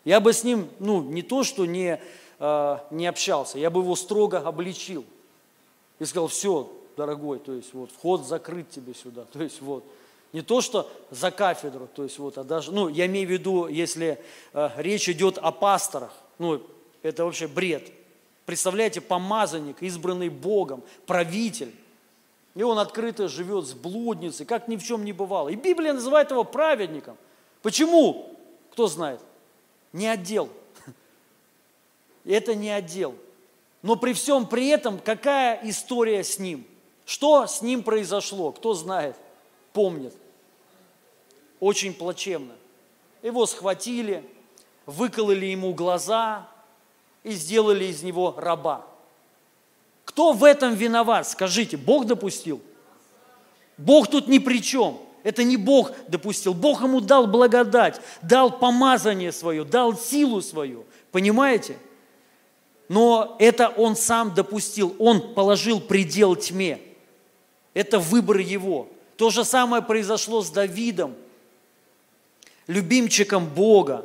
[0.04, 2.00] я бы с ним, ну, не то, что не,
[2.38, 5.04] э, не общался, я бы его строго обличил.
[6.00, 9.84] И сказал, все, дорогой, то есть вот вход закрыт тебе сюда, то есть вот.
[10.32, 13.68] Не то, что за кафедру, то есть вот, а даже, ну, я имею в виду,
[13.68, 14.18] если
[14.54, 16.62] э, речь идет о пасторах, ну,
[17.02, 17.92] это вообще бред.
[18.52, 21.74] Представляете, помазанник, избранный Богом, правитель,
[22.54, 25.48] и он открыто живет с блудницей, как ни в чем не бывало.
[25.48, 27.16] И Библия называет его праведником.
[27.62, 28.36] Почему?
[28.70, 29.22] Кто знает?
[29.94, 30.50] Не отдел.
[32.26, 33.14] Это не отдел.
[33.80, 36.66] Но при всем при этом, какая история с ним?
[37.06, 38.52] Что с ним произошло?
[38.52, 39.16] Кто знает,
[39.72, 40.14] помнит?
[41.58, 42.52] Очень плачевно.
[43.22, 44.22] Его схватили,
[44.84, 46.51] выкололи ему глаза
[47.24, 48.84] и сделали из него раба.
[50.04, 51.28] Кто в этом виноват?
[51.28, 52.60] Скажите, Бог допустил?
[53.78, 54.98] Бог тут ни при чем.
[55.22, 56.52] Это не Бог допустил.
[56.52, 60.84] Бог ему дал благодать, дал помазание свое, дал силу свою.
[61.12, 61.78] Понимаете?
[62.88, 64.94] Но это он сам допустил.
[64.98, 66.80] Он положил предел тьме.
[67.72, 68.88] Это выбор его.
[69.16, 71.14] То же самое произошло с Давидом,
[72.66, 74.04] любимчиком Бога.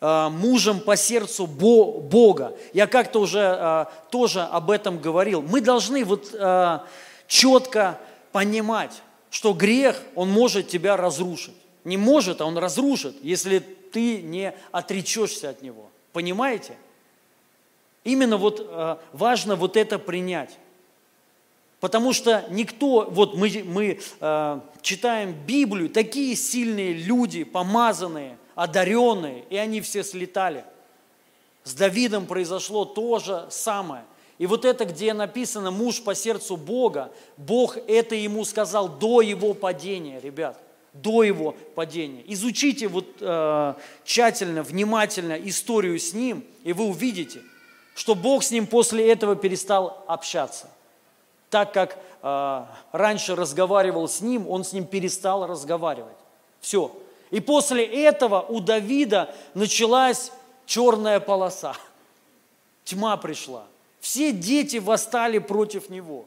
[0.00, 2.56] Э, мужем по сердцу Бога.
[2.72, 5.42] Я как-то уже э, тоже об этом говорил.
[5.42, 6.78] Мы должны вот э,
[7.26, 7.98] четко
[8.30, 11.54] понимать, что грех, он может тебя разрушить.
[11.82, 15.88] Не может, а он разрушит, если ты не отречешься от него.
[16.12, 16.76] Понимаете?
[18.04, 18.70] Именно вот
[19.12, 20.56] важно вот это принять.
[21.80, 29.56] Потому что никто, вот мы, мы э, читаем Библию, такие сильные люди, помазанные– одаренные, и
[29.56, 30.64] они все слетали.
[31.62, 34.02] С Давидом произошло то же самое.
[34.38, 39.54] И вот это, где написано «муж по сердцу Бога», Бог это ему сказал до его
[39.54, 40.60] падения, ребят,
[40.92, 42.24] до его падения.
[42.26, 47.42] Изучите вот э, тщательно, внимательно историю с ним, и вы увидите,
[47.94, 50.68] что Бог с ним после этого перестал общаться.
[51.48, 56.16] Так как э, раньше разговаривал с ним, он с ним перестал разговаривать.
[56.60, 56.92] Все,
[57.30, 60.32] и после этого у Давида началась
[60.66, 61.76] черная полоса.
[62.84, 63.66] Тьма пришла.
[64.00, 66.26] Все дети восстали против него.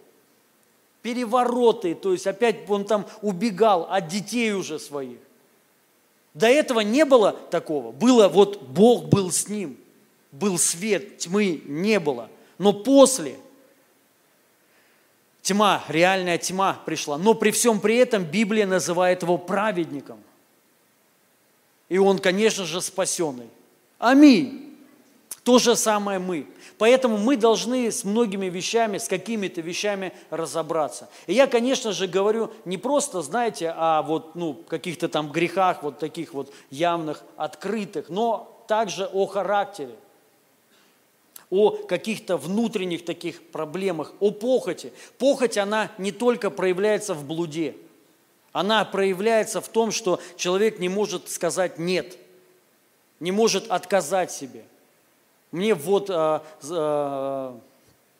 [1.02, 5.18] Перевороты, то есть опять он там убегал от детей уже своих.
[6.36, 7.92] До этого не было такого.
[7.92, 9.78] Было вот Бог был с ним.
[10.32, 12.30] Был свет, тьмы не было.
[12.60, 13.38] Но после
[15.42, 17.18] тьма, реальная тьма пришла.
[17.18, 20.20] Но при всем при этом Библия называет его праведником–
[21.92, 23.50] и он, конечно же, спасенный.
[24.00, 24.78] Аминь.
[25.44, 26.48] То же самое мы.
[26.78, 31.10] Поэтому мы должны с многими вещами, с какими-то вещами разобраться.
[31.28, 36.00] И я, конечно же, говорю не просто, знаете, о вот, ну, каких-то там грехах, вот
[36.00, 39.96] таких вот явных, открытых, но также о характере,
[41.50, 44.94] о каких-то внутренних таких проблемах, о похоти.
[45.18, 47.76] Похоть, она не только проявляется в блуде–
[48.52, 52.18] она проявляется в том, что человек не может сказать «нет»,
[53.20, 54.66] не может отказать себе.
[55.52, 57.60] Мне вот э, э,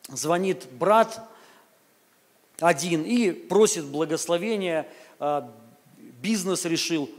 [0.08, 1.28] звонит брат
[2.60, 4.86] один и просит благословения,
[5.18, 5.42] э,
[5.98, 7.10] бизнес решил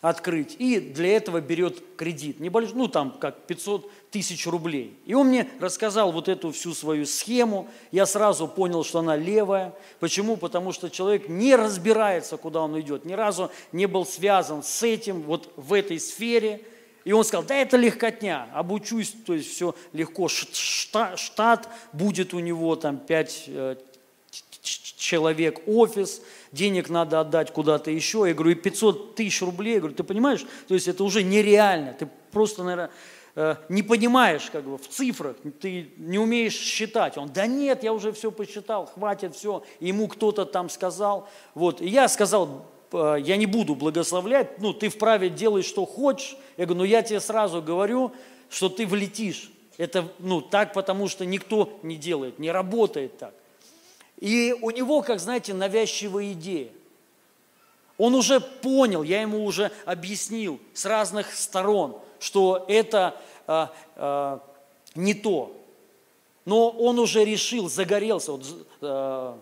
[0.00, 4.96] открыть, и для этого берет кредит, небольшой, ну там как 500 тысяч рублей.
[5.06, 9.74] И он мне рассказал вот эту всю свою схему, я сразу понял, что она левая.
[9.98, 10.36] Почему?
[10.36, 15.22] Потому что человек не разбирается, куда он идет, ни разу не был связан с этим,
[15.22, 16.62] вот в этой сфере.
[17.04, 22.76] И он сказал, да это легкотня, обучусь, то есть все легко, штат, будет у него
[22.76, 23.76] там 5 э,
[24.60, 26.20] человек, офис,
[26.52, 28.24] денег надо отдать куда-то еще.
[28.26, 29.74] Я говорю, и 500 тысяч рублей.
[29.74, 30.44] Я говорю, ты понимаешь?
[30.66, 31.92] То есть это уже нереально.
[31.92, 32.90] Ты просто, наверное,
[33.34, 37.16] э, не понимаешь как бы в цифрах, ты не умеешь считать.
[37.16, 39.62] Он, да нет, я уже все посчитал, хватит все.
[39.80, 41.28] ему кто-то там сказал.
[41.54, 41.80] Вот.
[41.80, 46.36] И я сказал, э, я не буду благословлять, ну, ты вправе делай, что хочешь.
[46.56, 48.12] Я говорю, ну, я тебе сразу говорю,
[48.50, 49.50] что ты влетишь.
[49.76, 53.34] Это, ну, так, потому что никто не делает, не работает так.
[54.20, 56.70] И у него, как знаете, навязчивая идея.
[57.96, 64.40] Он уже понял, я ему уже объяснил с разных сторон, что это а, а,
[64.94, 65.52] не то.
[66.44, 68.32] Но он уже решил, загорелся.
[68.32, 68.44] Вот,
[68.80, 69.38] а,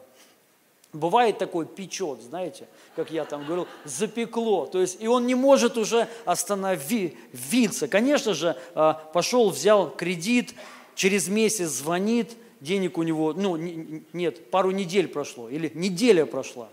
[0.92, 4.66] бывает такой печет, знаете, как я там говорил, запекло.
[4.66, 7.88] То есть, и он не может уже остановиться.
[7.88, 10.54] Конечно же, а, пошел, взял кредит,
[10.94, 16.68] через месяц звонит– денег у него, ну, нет, пару недель прошло, или неделя прошла.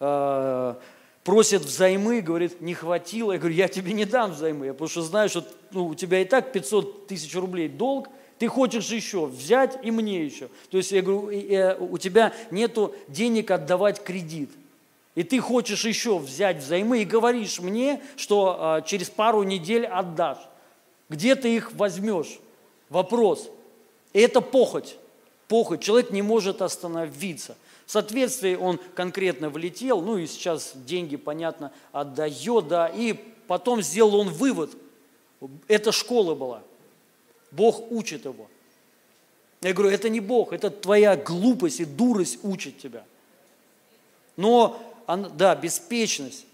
[0.00, 0.78] А,
[1.24, 3.32] просит взаймы, говорит, не хватило.
[3.32, 6.24] Я говорю, я тебе не дам взаймы, я что знаю, что ну, у тебя и
[6.24, 10.48] так 500 тысяч рублей долг, ты хочешь еще взять и мне еще.
[10.70, 14.50] То есть я говорю, у тебя нету денег отдавать кредит.
[15.14, 20.46] И ты хочешь еще взять взаймы и говоришь мне, что а, через пару недель отдашь.
[21.08, 22.38] Где ты их возьмешь?
[22.90, 23.50] Вопрос.
[24.12, 24.96] И это похоть
[25.48, 27.56] похоть, человек не может остановиться.
[27.86, 33.12] В соответствии он конкретно влетел, ну и сейчас деньги, понятно, отдает, да, и
[33.46, 34.70] потом сделал он вывод,
[35.68, 36.62] это школа была,
[37.50, 38.48] Бог учит его.
[39.62, 43.04] Я говорю, это не Бог, это твоя глупость и дурость учит тебя.
[44.36, 46.44] Но, да, беспечность,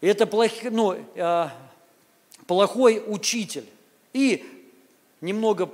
[0.00, 1.48] это плох, ну, э,
[2.46, 3.66] плохой учитель.
[4.12, 4.44] И
[5.20, 5.70] немного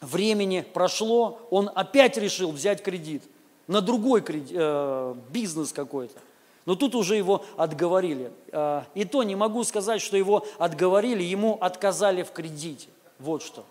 [0.00, 3.22] времени прошло, он опять решил взять кредит
[3.66, 6.18] на другой кредит, э, бизнес какой-то.
[6.66, 8.30] Но тут уже его отговорили.
[8.52, 12.88] Э, и то не могу сказать, что его отговорили, ему отказали в кредите.
[13.18, 13.64] Вот что.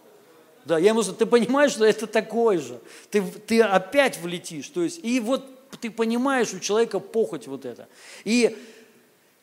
[0.66, 2.80] Да, я ему сказал, ты понимаешь, что это такое же.
[3.12, 4.68] Ты, ты опять влетишь.
[4.70, 5.46] То есть, и вот
[5.80, 7.88] ты понимаешь, у человека похоть вот это.
[8.24, 8.58] И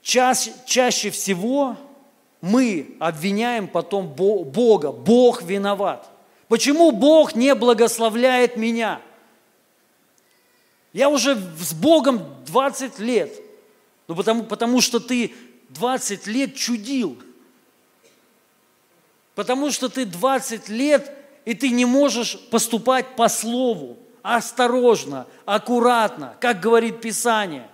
[0.03, 1.77] чаще, чаще всего
[2.40, 4.90] мы обвиняем потом Бога.
[4.92, 6.12] Бог виноват.
[6.52, 9.00] Почему Бог не благословляет меня?
[10.92, 13.32] Я уже с Богом 20 лет.
[14.06, 15.34] Ну, потому, потому что ты
[15.70, 17.16] 20 лет чудил.
[19.34, 21.10] Потому что ты 20 лет,
[21.46, 23.96] и ты не можешь поступать по слову.
[24.20, 27.66] Осторожно, аккуратно, как говорит Писание.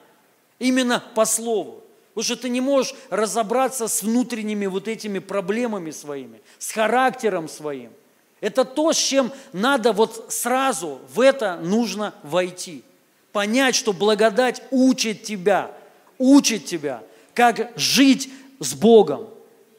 [0.60, 1.82] Именно по слову.
[2.14, 7.90] Потому что ты не можешь разобраться с внутренними вот этими проблемами своими, с характером своим–
[8.40, 12.84] это то, с чем надо вот сразу в это нужно войти.
[13.32, 15.72] Понять, что благодать учит тебя,
[16.18, 17.02] учит тебя,
[17.34, 19.28] как жить с Богом,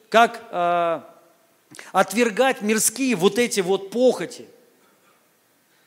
[0.08, 1.00] как э,
[1.92, 4.46] отвергать мирские вот эти вот похоти,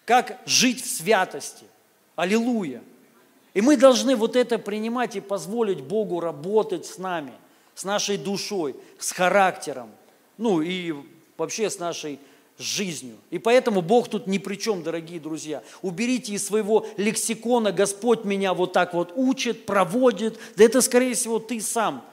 [0.05, 1.65] как жить в святости.
[2.15, 2.83] Аллилуйя.
[3.53, 7.33] И мы должны вот это принимать и позволить Богу работать с нами,
[7.75, 9.91] с нашей душой, с характером,
[10.37, 10.93] ну и
[11.37, 12.19] вообще с нашей
[12.57, 13.17] жизнью.
[13.29, 15.63] И поэтому Бог тут ни при чем, дорогие друзья.
[15.81, 20.39] Уберите из своего лексикона, Господь меня вот так вот учит, проводит.
[20.55, 22.05] Да это, скорее всего, ты сам.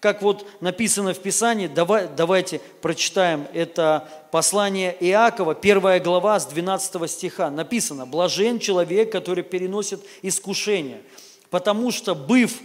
[0.00, 7.10] Как вот написано в Писании, давай, давайте прочитаем это послание Иакова, первая глава с 12
[7.10, 7.50] стиха.
[7.50, 11.00] Написано, «Блажен человек, который переносит искушение,
[11.48, 12.58] потому что, быв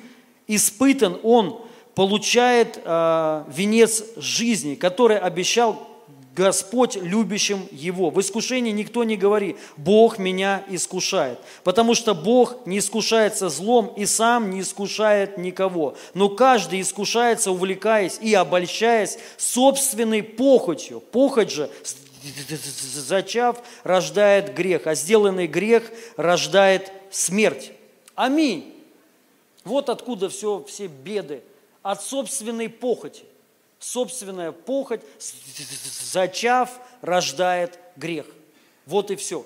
[0.48, 1.62] испытан, он
[1.96, 5.89] получает э, венец жизни, который обещал
[6.40, 8.12] Господь любящим его.
[8.12, 14.06] В искушении никто не говори, Бог меня искушает, потому что Бог не искушается злом и
[14.06, 15.98] сам не искушает никого.
[16.14, 21.02] Но каждый искушается, увлекаясь и обольщаясь собственной похотью.
[21.02, 21.70] Похоть же,
[22.94, 27.74] зачав, рождает грех, а сделанный грех рождает смерть.
[28.16, 28.74] Аминь.
[29.66, 31.42] Вот откуда все, все беды.
[31.84, 33.26] От собственной похоти
[33.80, 35.02] собственная похоть,
[36.12, 36.70] зачав,
[37.02, 38.26] рождает грех.
[38.86, 39.46] Вот и все.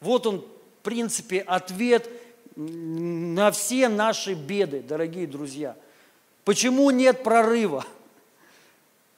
[0.00, 2.08] Вот он, в принципе, ответ
[2.56, 5.76] на все наши беды, дорогие друзья.
[6.44, 7.84] Почему нет прорыва?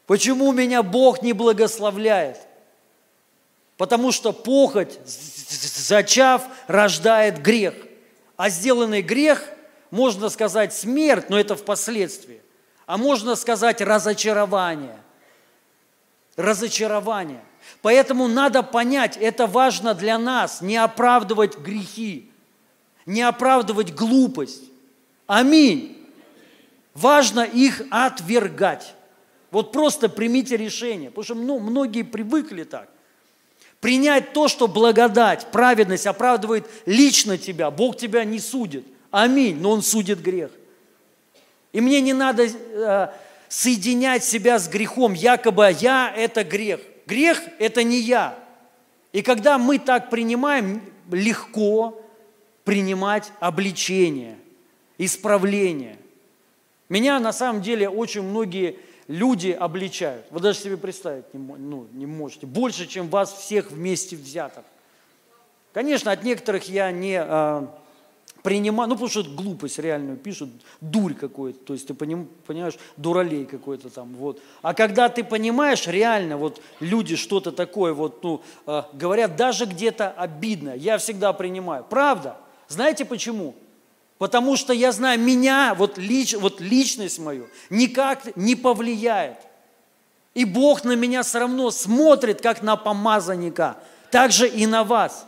[0.06, 2.38] Почему меня Бог не благословляет?
[3.76, 7.74] Потому что похоть, зачав, рождает грех.
[8.36, 9.44] А сделанный грех,
[9.90, 12.40] можно сказать, смерть, но это впоследствии.
[12.86, 14.96] А можно сказать разочарование.
[16.36, 17.42] Разочарование.
[17.82, 22.30] Поэтому надо понять, это важно для нас, не оправдывать грехи,
[23.04, 24.62] не оправдывать глупость.
[25.26, 25.96] Аминь.
[26.94, 28.94] Важно их отвергать.
[29.50, 32.88] Вот просто примите решение, потому что ну, многие привыкли так.
[33.80, 37.70] Принять то, что благодать, праведность оправдывает лично тебя.
[37.70, 38.86] Бог тебя не судит.
[39.10, 39.60] Аминь.
[39.60, 40.50] Но Он судит грех.
[41.76, 43.08] И мне не надо э,
[43.48, 46.80] соединять себя с грехом, якобы я– это грех.
[47.04, 48.34] Грех– это не я.
[49.12, 52.02] И когда мы так принимаем, легко
[52.64, 54.38] принимать обличение,
[54.96, 55.98] исправление.
[56.88, 60.24] Меня на самом деле очень многие люди обличают.
[60.30, 62.46] Вы даже себе представить не, ну, не можете.
[62.46, 64.64] Больше, чем вас всех вместе взятых.
[65.74, 67.68] Конечно, от некоторых я не а,
[68.46, 73.90] принимаю, ну потому что глупость реальную пишут, дурь какой-то, то есть ты понимаешь, дуралей какой-то
[73.90, 74.40] там, вот.
[74.62, 80.12] А когда ты понимаешь реально, вот люди что-то такое, вот, ну, а, говорят, даже где-то
[80.12, 81.82] обидно, я всегда принимаю.
[81.82, 82.36] Правда?
[82.68, 83.56] Знаете почему?
[84.16, 89.38] Потому что я знаю, меня, вот, лич, вот личность мою, никак не повлияет.
[90.34, 93.76] И Бог на меня все равно смотрит, как на помазанника.
[94.12, 95.26] Так же и на вас.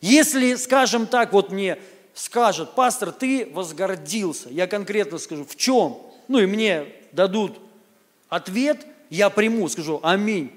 [0.00, 1.78] Если, скажем так, вот мне
[2.20, 5.98] скажет, пастор, ты возгордился, я конкретно скажу, в чем?
[6.28, 7.58] Ну и мне дадут
[8.28, 10.52] ответ, я приму, скажу, аминь.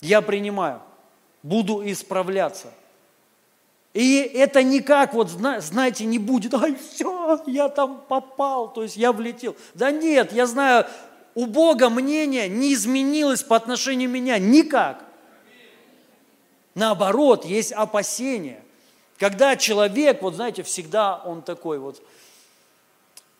[0.00, 0.80] Я принимаю,
[1.42, 2.72] буду исправляться–
[3.94, 9.12] и это никак, вот знаете, не будет, ай, все, я там попал, то есть я
[9.12, 9.54] влетел.
[9.74, 10.86] Да нет, я знаю,
[11.36, 15.04] у Бога мнение не изменилось по отношению меня никак.
[16.74, 18.63] Наоборот, есть опасения.
[19.18, 22.02] Когда человек, вот знаете, всегда он такой вот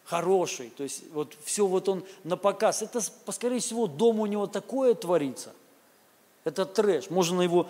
[0.04, 3.00] хороший, то есть вот все вот он на показ, это,
[3.32, 5.52] скорее всего, дома у него такое творится.
[6.44, 7.10] Это трэш.
[7.10, 7.66] Можно на его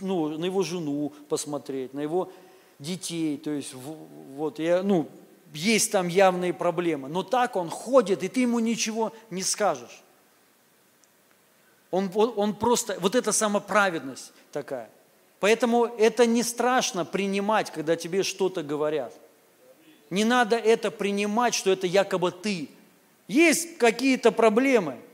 [0.00, 2.32] ну, на его жену посмотреть, на его
[2.78, 3.36] детей.
[3.38, 5.08] То есть, вот, я, ну,
[5.52, 7.08] есть там явные проблемы.
[7.08, 10.02] Но так он ходит, и ты ему ничего не скажешь.
[11.90, 14.90] Он, он, он просто, вот это самоправедность такая.
[15.42, 19.12] Поэтому это не страшно принимать, когда тебе что-то говорят.
[20.08, 22.68] Не надо это принимать, что это якобы ты.
[23.26, 24.98] Есть какие-то проблемы–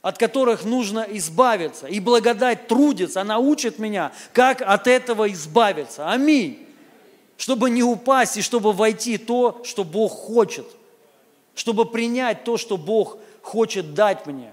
[0.00, 1.88] от которых нужно избавиться.
[1.88, 6.08] И благодать трудится, она учит меня, как от этого избавиться.
[6.08, 6.64] Аминь.
[7.36, 10.66] Чтобы не упасть и чтобы войти то, что Бог хочет.
[11.56, 14.52] Чтобы принять то, что Бог хочет дать мне.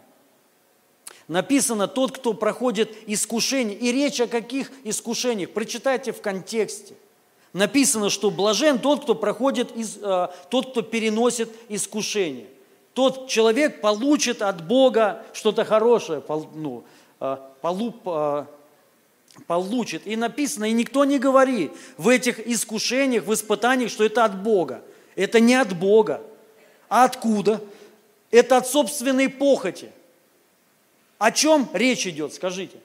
[1.29, 3.77] Написано, тот, кто проходит искушение.
[3.77, 5.51] И речь о каких искушениях?
[5.51, 6.95] Прочитайте в контексте.
[7.53, 12.47] Написано, что блажен тот, кто проходит, э, тот, кто переносит искушение
[12.99, 16.21] тот человек получит от Бога что-то хорошее,
[16.53, 16.83] ну,
[17.21, 18.45] а, полу, а,
[19.47, 20.05] получит.
[20.05, 24.81] И написано, и никто не говорит в этих искушениях, в испытаниях, что это от Бога.
[25.15, 26.21] Это не от Бога.
[26.89, 27.61] А откуда?
[28.31, 29.93] Это от собственной похоти.
[31.19, 32.77] О чем речь идет, скажите?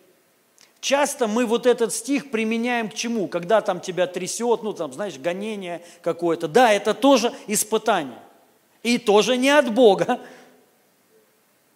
[0.80, 3.26] Часто мы вот этот стих применяем к чему?
[3.28, 6.46] Когда там тебя трясет, ну там, знаешь, гонение какое-то.
[6.46, 8.18] Да, это тоже испытание
[8.82, 10.20] и тоже не от Бога.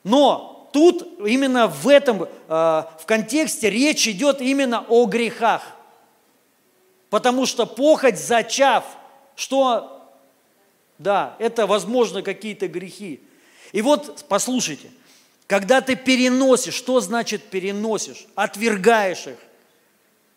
[0.04, 5.62] Но тут именно в этом, э, в контексте речь идет именно о грехах.
[7.08, 8.84] Потому что похоть зачав,
[9.36, 10.10] что,
[10.98, 13.22] да, это, возможно, какие-то грехи.
[13.72, 14.90] И вот, послушайте,
[15.48, 18.28] когда ты переносишь, что значит переносишь?
[18.36, 19.38] Отвергаешь их.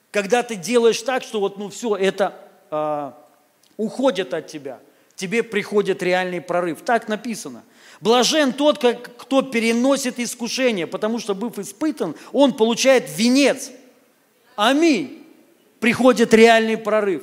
[0.09, 2.33] Когда ты делаешь так, что вот, ну, все, это
[2.71, 3.11] э,
[3.77, 4.79] уходит от тебя–
[5.21, 6.81] тебе приходит реальный прорыв.
[6.81, 7.63] Так написано.
[7.99, 13.69] Блажен тот, кто переносит искушение, потому что, быв испытан, он получает венец.
[14.55, 15.23] Аминь.
[15.79, 17.21] Приходит реальный прорыв.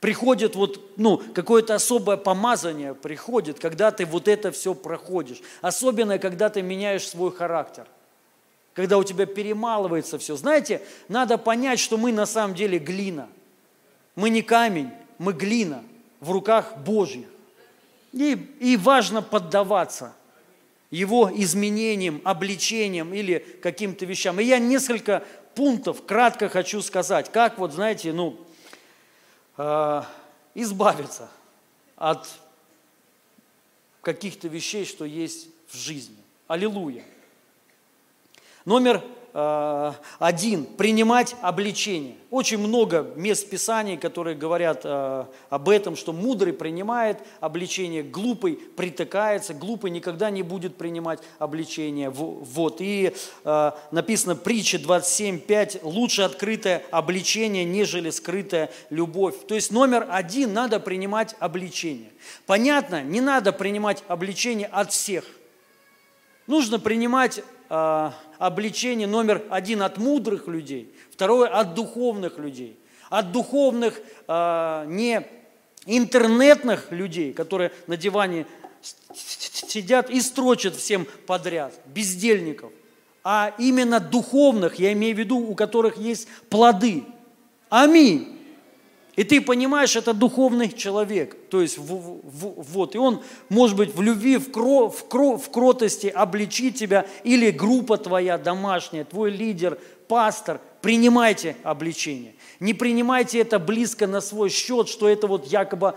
[0.00, 5.40] Приходит вот, ну, какое-то особое помазание приходит, когда ты вот это все проходишь.
[5.60, 7.86] Особенно, когда ты меняешь свой характер.
[8.74, 10.36] Когда у тебя перемалывается все.
[10.36, 13.28] Знаете, надо понять, что мы на самом деле глина.
[14.14, 15.82] Мы не камень, мы глина
[16.20, 17.26] в руках Божьих.
[18.12, 20.14] И, и важно поддаваться
[20.90, 24.38] его изменениям, обличениям или каким-то вещам.
[24.38, 25.24] И я несколько
[25.56, 28.38] пунктов кратко хочу сказать, как вот, знаете, ну,
[29.58, 30.02] э,
[30.54, 31.28] избавиться
[31.96, 32.26] от
[34.00, 36.16] каких-то вещей, что есть в жизни.
[36.46, 37.04] Аллилуйя.
[38.64, 39.04] Номер
[40.18, 42.16] один– принимать обличение.
[42.30, 49.54] Очень много мест Писаний, которые говорят э, об этом, что мудрый принимает обличение, глупый притыкается,
[49.54, 52.10] глупый никогда не будет принимать обличение.
[52.10, 52.80] Вот.
[52.80, 53.14] И
[53.44, 59.36] э, написано притча 27.5 «Лучше открытое обличение, нежели скрытая любовь».
[59.46, 62.10] То есть номер один– надо принимать обличение.
[62.44, 65.24] Понятно, не надо принимать обличение от всех.
[66.46, 72.78] Нужно принимать э, обличение номер один от мудрых людей, второе от духовных людей.
[73.10, 75.26] От духовных, э, не
[75.86, 78.46] интернетных людей, которые на диване
[79.14, 82.70] сидят и строчат всем подряд, бездельников,
[83.24, 87.04] а именно духовных, я имею в виду, у которых есть плоды.
[87.68, 88.37] Аминь.
[89.18, 91.36] И ты понимаешь, это духовный человек.
[91.50, 92.20] То есть, в, в,
[92.72, 97.04] вот, и он, может быть, в любви, в, кро, в, кро, в кротости обличит тебя,
[97.24, 102.36] или группа твоя домашняя, твой лидер, пастор, принимайте обличение.
[102.60, 105.96] Не принимайте это близко на свой счет, что это вот якобы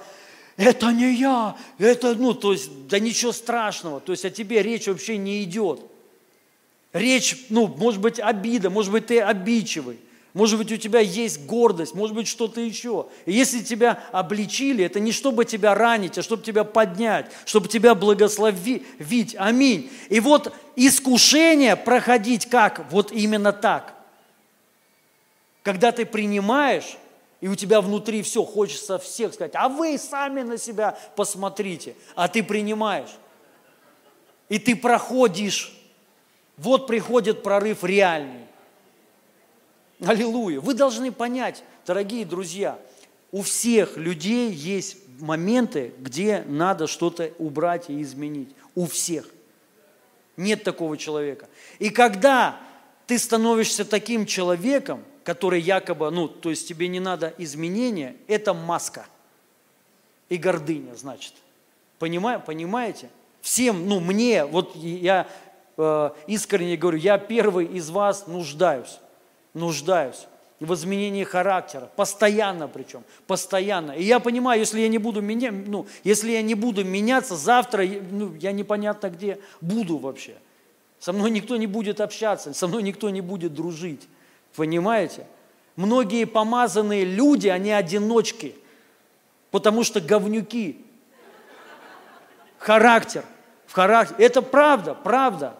[0.57, 4.87] это не я, это, ну, то есть, да ничего страшного, то есть о тебе речь
[4.87, 5.79] вообще не идет.
[6.91, 9.99] Речь, ну, может быть, обида, может быть, ты обидчивый.
[10.33, 13.07] Может быть, у тебя есть гордость, может быть, что-то еще.
[13.25, 17.95] И если тебя обличили, это не чтобы тебя ранить, а чтобы тебя поднять, чтобы тебя
[17.95, 19.35] благословить.
[19.37, 19.91] Аминь.
[20.09, 22.89] И вот искушение проходить как?
[22.91, 23.93] Вот именно так.
[25.63, 26.97] Когда ты принимаешь,
[27.41, 32.29] и у тебя внутри все, хочется всех сказать, а вы сами на себя посмотрите, а
[32.29, 33.09] ты принимаешь.
[34.47, 35.73] И ты проходишь.
[36.57, 38.45] Вот приходит прорыв реальный.
[40.05, 40.59] Аллилуйя.
[40.59, 42.79] Вы должны понять, дорогие друзья,
[43.31, 48.49] у всех людей есть моменты, где надо что-то убрать и изменить.
[48.73, 49.27] У всех.
[50.37, 51.47] Нет такого человека.
[51.77, 52.59] И когда
[53.05, 59.05] ты становишься таким человеком, который якобы, ну, то есть тебе не надо изменения, это маска
[60.29, 61.33] и гордыня, значит.
[61.99, 63.09] Понимаю, понимаете?
[63.41, 65.27] Всем, ну, мне, вот я
[65.77, 68.97] э, искренне говорю, я первый из вас нуждаюсь
[69.53, 70.27] нуждаюсь
[70.59, 73.91] в изменении характера, постоянно причем, постоянно.
[73.91, 77.83] И я понимаю, если я не буду, меня, ну, если я не буду меняться, завтра
[78.11, 80.35] ну, я непонятно где буду вообще.
[80.99, 84.07] Со мной никто не будет общаться, со мной никто не будет дружить.
[84.55, 85.25] Понимаете?
[85.75, 88.55] Многие помазанные люди, они одиночки,
[89.49, 90.85] потому что говнюки.
[92.59, 93.23] Характер.
[93.65, 94.15] В характер.
[94.19, 95.55] Это правда, правда.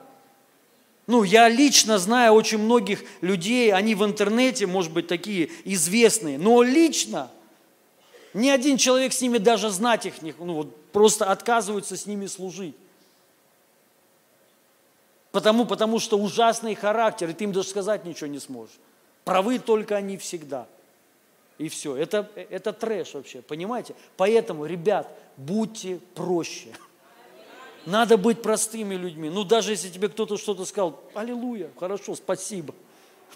[1.08, 6.62] Ну, я лично знаю очень многих людей, они в интернете, может быть, такие известные, но
[6.62, 7.30] лично
[8.34, 12.28] ни один человек с ними даже знать их не, ну, вот просто отказываются с ними
[12.28, 12.76] служить.
[15.32, 18.76] Потому, потому что ужасный характер, и ты им даже сказать ничего не сможешь.
[19.24, 20.68] Правы только они всегда.
[21.58, 21.96] И все.
[21.96, 23.96] Это, это трэш вообще, понимаете?
[24.18, 26.70] Поэтому, ребят, будьте проще.
[27.86, 29.30] Надо быть простыми людьми.
[29.30, 32.76] Ну, даже если тебе кто-то что-то сказал, аллилуйя, хорошо, спасибо.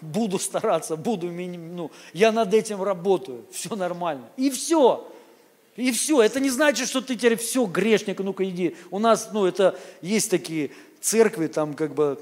[0.00, 4.28] Буду стараться, буду, ну, я над этим работаю, все нормально.
[4.36, 5.10] И все.
[5.76, 6.22] И все.
[6.22, 8.76] Это не значит, что ты теперь все, грешник, ну-ка иди.
[8.90, 10.70] У нас, ну, это есть такие
[11.00, 12.18] церкви, там как бы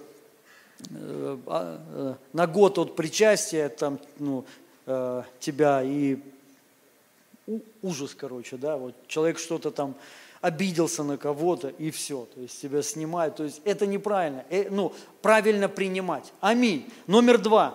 [0.90, 4.44] э, а, э, на год от причастия, там, ну,
[4.86, 6.18] э, тебя и
[7.82, 9.94] ужас, короче, да, вот человек что-то там
[10.44, 14.92] обиделся на кого-то и все, то есть тебя снимают, то есть это неправильно, э, ну,
[15.22, 16.34] правильно принимать.
[16.42, 16.86] Аминь.
[17.06, 17.74] Номер два.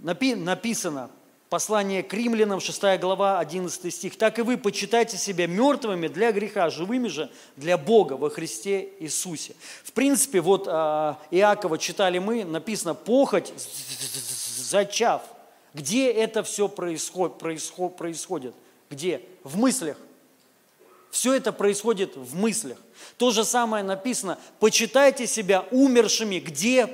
[0.00, 1.10] Напи, написано,
[1.48, 4.18] послание к римлянам, 6 глава, 11 стих.
[4.18, 9.54] «Так и вы почитайте себя мертвыми для греха, живыми же для Бога во Христе Иисусе».
[9.84, 13.52] В принципе, вот а, Иакова читали мы, написано «похоть
[14.56, 15.22] зачав».
[15.72, 18.54] Где это все происход, происход, происходит?
[18.90, 19.22] Где?
[19.44, 19.96] В мыслях.
[21.12, 22.78] Все это происходит в мыслях.
[23.18, 26.88] То же самое написано, почитайте себя умершими, где,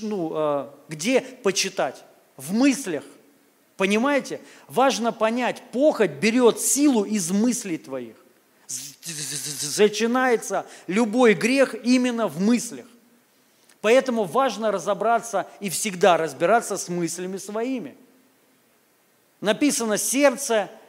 [0.00, 2.04] ну, э, где почитать?
[2.36, 3.02] В мыслях.
[3.76, 4.40] Понимаете?
[4.68, 8.14] Важно понять, похоть берет силу из мыслей твоих.
[9.76, 12.86] Начинается любой грех именно в мыслях.
[13.80, 17.96] Поэтому важно разобраться и всегда разбираться с мыслями своими.
[19.40, 20.83] Написано, сердце а,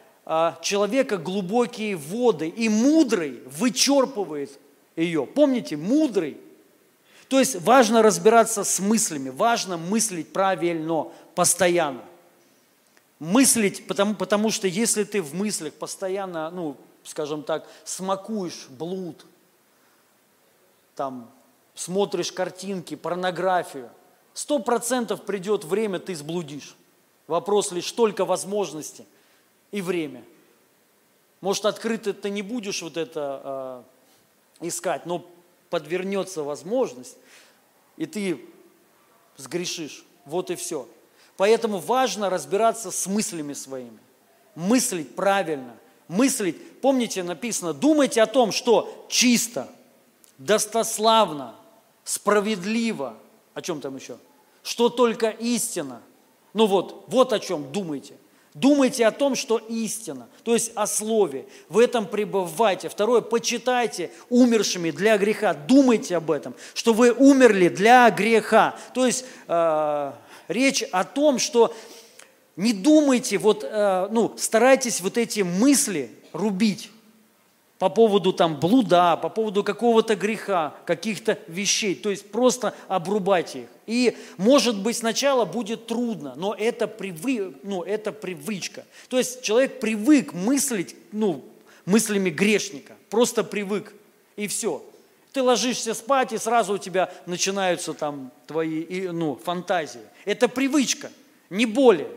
[0.61, 4.51] человека глубокие воды, и мудрый вычерпывает
[4.95, 5.25] ее.
[5.27, 6.37] Помните, мудрый.
[7.27, 12.01] То есть важно разбираться с мыслями, важно мыслить правильно, постоянно.
[13.19, 19.25] Мыслить, потому, потому что если ты в мыслях постоянно ну, скажем так, смакуешь блуд,
[20.95, 21.29] там,
[21.75, 23.89] смотришь картинки, порнографию,
[24.33, 26.75] сто процентов придет время, ты сблудишь.
[27.27, 29.05] Вопрос лишь только возможности
[29.71, 30.23] и время.
[31.41, 33.83] Может, открыто ты не будешь вот это
[34.59, 35.25] э, искать, но
[35.69, 37.17] подвернется возможность,
[37.97, 38.43] и ты
[39.37, 40.05] сгрешишь.
[40.25, 40.87] Вот и все.
[41.37, 43.99] Поэтому важно разбираться с мыслями своими.
[44.55, 45.75] Мыслить правильно.
[46.07, 49.67] Мыслить, помните, написано, думайте о том, что чисто,
[50.37, 51.55] достославно,
[52.03, 53.17] справедливо.
[53.53, 54.17] О чем там еще?
[54.63, 56.01] Что только истина.
[56.53, 58.15] Ну вот, вот о чем думайте.
[58.55, 61.45] Думайте о том, что истина, то есть о слове.
[61.67, 62.87] В этом пребывайте.
[62.87, 65.53] Второе, почитайте умершими для греха.
[65.53, 68.77] Думайте об этом, что вы умерли для греха.
[68.93, 70.11] То есть э,
[70.47, 71.75] речь о том, что
[72.55, 76.89] не думайте, вот, э, ну, старайтесь вот эти мысли рубить
[77.79, 81.95] по поводу там блуда, по поводу какого-то греха, каких-то вещей.
[81.95, 83.67] То есть просто обрубайте их.
[83.85, 88.85] И, может быть, сначала будет трудно, но это, привы, ну, это привычка.
[89.09, 91.43] То есть человек привык мыслить ну,
[91.85, 93.93] мыслями грешника, просто привык,
[94.35, 94.83] и все.
[95.33, 100.01] Ты ложишься спать, и сразу у тебя начинаются там твои ну, фантазии.
[100.23, 101.11] Это привычка,
[101.49, 102.09] не более.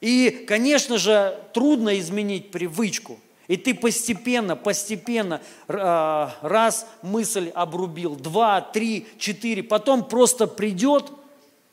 [0.00, 3.18] И, конечно же, трудно изменить привычку.
[3.46, 11.10] И ты постепенно, постепенно, а, раз мысль обрубил, два, три, четыре, потом просто придет,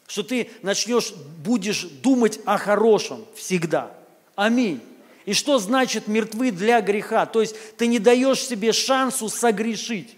[0.07, 1.13] что ты начнешь,
[1.43, 3.91] будешь думать о хорошем всегда.
[4.35, 4.81] Аминь.
[5.25, 7.25] И что значит мертвы для греха?
[7.25, 10.17] То есть ты не даешь себе шансу согрешить.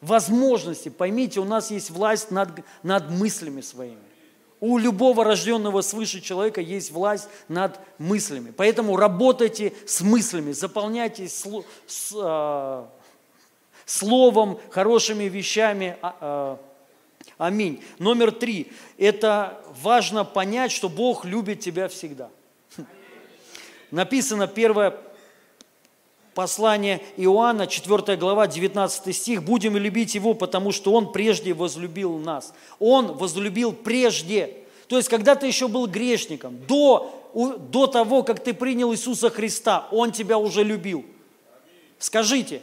[0.00, 2.50] Возможности, поймите, у нас есть власть над,
[2.84, 3.96] над мыслями своими.
[4.60, 8.52] У любого рожденного свыше человека есть власть над мыслями.
[8.56, 11.46] Поэтому работайте с мыслями, заполняйте с,
[11.86, 12.84] с, э,
[13.86, 15.96] словом, хорошими вещами.
[16.02, 16.56] Э,
[17.38, 17.82] аминь.
[17.98, 18.72] Номер три.
[18.96, 22.28] Это важно понять, что Бог любит тебя всегда.
[23.90, 24.90] Написано первое
[26.38, 32.54] послание Иоанна, 4 глава, 19 стих, «Будем любить Его, потому что Он прежде возлюбил нас».
[32.78, 34.54] Он возлюбил прежде.
[34.86, 37.12] То есть, когда ты еще был грешником, до,
[37.72, 41.04] до того, как ты принял Иисуса Христа, Он тебя уже любил.
[41.98, 42.62] Скажите,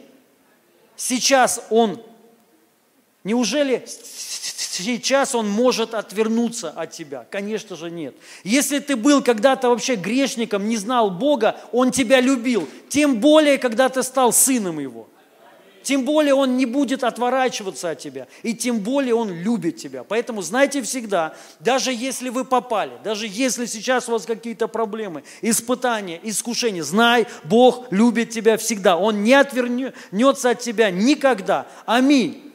[0.96, 2.00] сейчас Он,
[3.26, 7.26] неужели сейчас он может отвернуться от тебя?
[7.30, 8.14] Конечно же нет.
[8.44, 12.68] Если ты был когда-то вообще грешником, не знал Бога, он тебя любил.
[12.88, 15.08] Тем более, когда ты стал сыном его.
[15.82, 18.26] Тем более он не будет отворачиваться от тебя.
[18.42, 20.02] И тем более он любит тебя.
[20.02, 26.18] Поэтому знайте всегда, даже если вы попали, даже если сейчас у вас какие-то проблемы, испытания,
[26.24, 28.96] искушения, знай, Бог любит тебя всегда.
[28.96, 31.68] Он не отвернется от тебя никогда.
[31.86, 32.45] Аминь.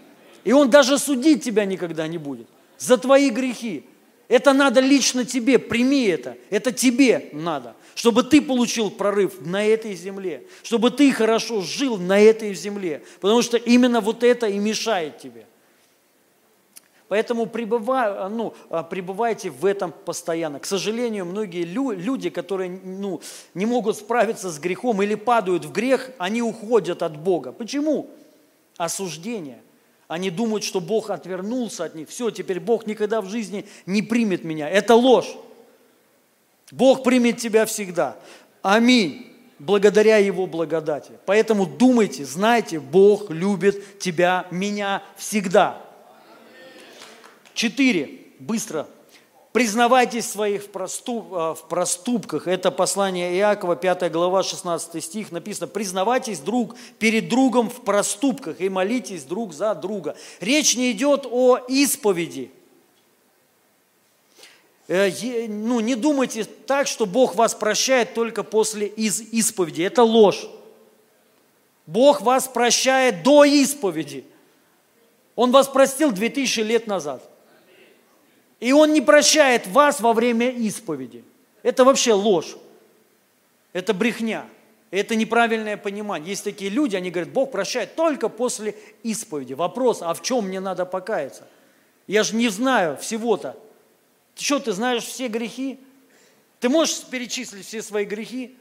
[0.44, 2.48] И Он даже судить тебя никогда не будет
[2.82, 3.86] за твои грехи.
[4.28, 6.36] Это надо лично тебе, прими это.
[6.50, 12.20] Это тебе надо, чтобы ты получил прорыв на этой земле, чтобы ты хорошо жил на
[12.20, 15.46] этой земле, потому что именно вот это и мешает тебе.
[17.10, 20.62] Поэтому пребывай, ну, а, пребывайте в этом постоянно.
[20.62, 23.22] К сожалению, многие люди, которые ну,
[23.54, 27.52] не могут справиться с грехом или падают в грех, они уходят от Бога.
[27.52, 28.10] Почему?
[28.78, 29.62] Осуждение–
[30.12, 32.10] они думают, что Бог отвернулся от них.
[32.10, 34.70] Все, теперь Бог никогда в жизни не примет меня.
[34.70, 35.38] Это ложь.
[36.70, 38.18] Бог примет тебя всегда.
[38.62, 39.34] Аминь.
[39.58, 41.14] Благодаря Его благодати.
[41.26, 45.82] Поэтому думайте, знайте, Бог любит тебя, меня всегда.
[47.54, 48.20] Четыре.
[48.38, 48.88] Быстро
[49.52, 52.48] Признавайтесь своих в, проступ, э, в проступках.
[52.48, 55.32] Это послание Иакова, 5 глава, 16 стих.
[55.32, 60.16] Написано, признавайтесь друг перед другом в проступках и молитесь друг за друга.
[60.40, 62.50] Речь не идет о исповеди.
[64.88, 65.10] Э,
[65.50, 69.82] ну, не думайте так, что Бог вас прощает только после из исповеди.
[69.82, 70.48] Это ложь.
[71.86, 74.24] Бог вас прощает до исповеди.
[75.36, 77.31] Он вас простил 2000 лет назад.
[78.62, 81.26] И Он не прощает вас во время исповеди.
[81.64, 82.56] Это вообще ложь.
[83.74, 84.46] Это брехня.
[84.92, 86.30] Это неправильное понимание.
[86.30, 89.54] Есть такие люди, они говорят, Бог прощает только после исповеди.
[89.54, 91.48] Вопрос, а в чем мне надо покаяться?
[92.08, 93.58] Я же не знаю всего-то.
[94.36, 95.80] Ты что, ты знаешь все грехи?
[96.60, 98.56] Ты можешь перечислить все свои грехи?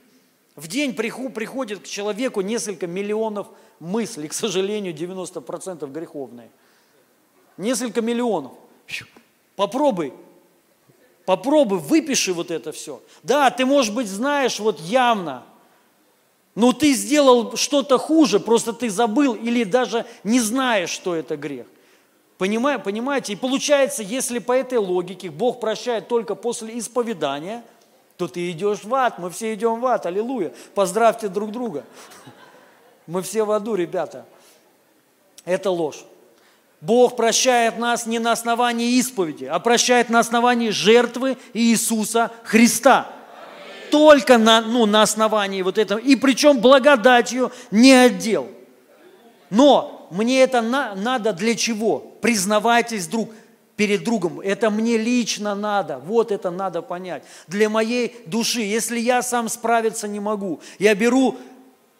[0.57, 3.49] В день приходит к человеку несколько миллионов
[3.81, 6.51] мыслей, к сожалению, 90% греховные.
[7.57, 8.53] Несколько миллионов.
[9.57, 10.13] Попробуй.
[11.25, 13.01] Попробуй, выпиши вот это все.
[13.23, 15.45] Да, ты, может быть, знаешь вот явно,
[16.57, 21.67] Но ты сделал что-то хуже, просто ты забыл или даже не знаешь, что это грех.
[22.39, 23.35] Понимаю, понимаете?
[23.35, 27.63] И получается, если по этой логике Бог прощает только после исповедания,
[28.17, 30.53] то ты идешь в ад, мы все идем в ад, аллилуйя.
[30.75, 31.85] Поздравьте друг друга.
[33.07, 34.27] Мы все в аду, ребята.
[35.45, 36.05] Это ложь.
[36.81, 43.09] Бог прощает нас не на основании исповеди, а прощает на основании жертвы Иисуса Христа.
[43.91, 45.99] Только на, ну, на основании вот этого.
[45.99, 48.49] И причем благодатью не отдел.
[49.51, 51.99] Но мне это на, надо для чего?
[51.99, 53.31] Признавайтесь друг
[53.77, 54.41] перед другом.
[54.41, 55.99] Это мне лично надо.
[55.99, 57.25] Вот это надо понять.
[57.49, 58.61] Для моей души.
[58.61, 61.37] Если я сам справиться не могу, я беру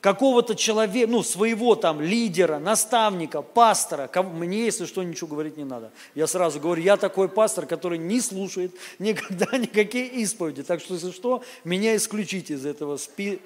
[0.01, 5.65] какого-то человека, ну, своего там лидера, наставника, пастора, кому, мне, если что, ничего говорить не
[5.65, 5.93] надо.
[6.15, 10.63] Я сразу говорю, я такой пастор, который не слушает никогда никакие исповеди.
[10.63, 13.41] Так что, если что, меня исключите из этого спи,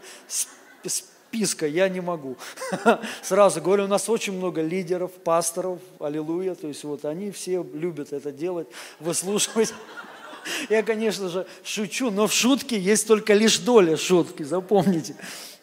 [1.34, 2.36] списка, я не могу.
[3.22, 8.12] Сразу говорю, у нас очень много лидеров, пасторов, аллилуйя, то есть вот они все любят
[8.12, 8.68] это делать,
[9.00, 9.74] выслушивать.
[10.68, 15.16] Я, конечно же, шучу, но в шутке есть только лишь доля шутки, запомните.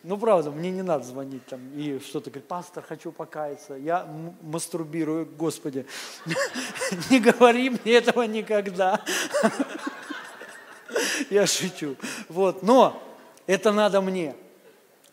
[0.04, 4.08] Ну, правда, мне не надо звонить там и что-то говорить, пастор, хочу покаяться, я
[4.42, 5.86] мастурбирую, Господи.
[7.12, 9.00] Не говори мне этого никогда.
[11.30, 11.96] Я шучу.
[12.30, 13.02] Вот, но
[13.46, 14.36] это надо мне.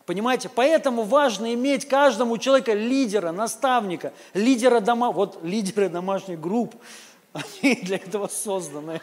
[0.07, 6.73] Понимаете, поэтому важно иметь каждому человека лидера, наставника, лидера дома, вот лидеры домашних групп,
[7.33, 9.01] они для этого созданы.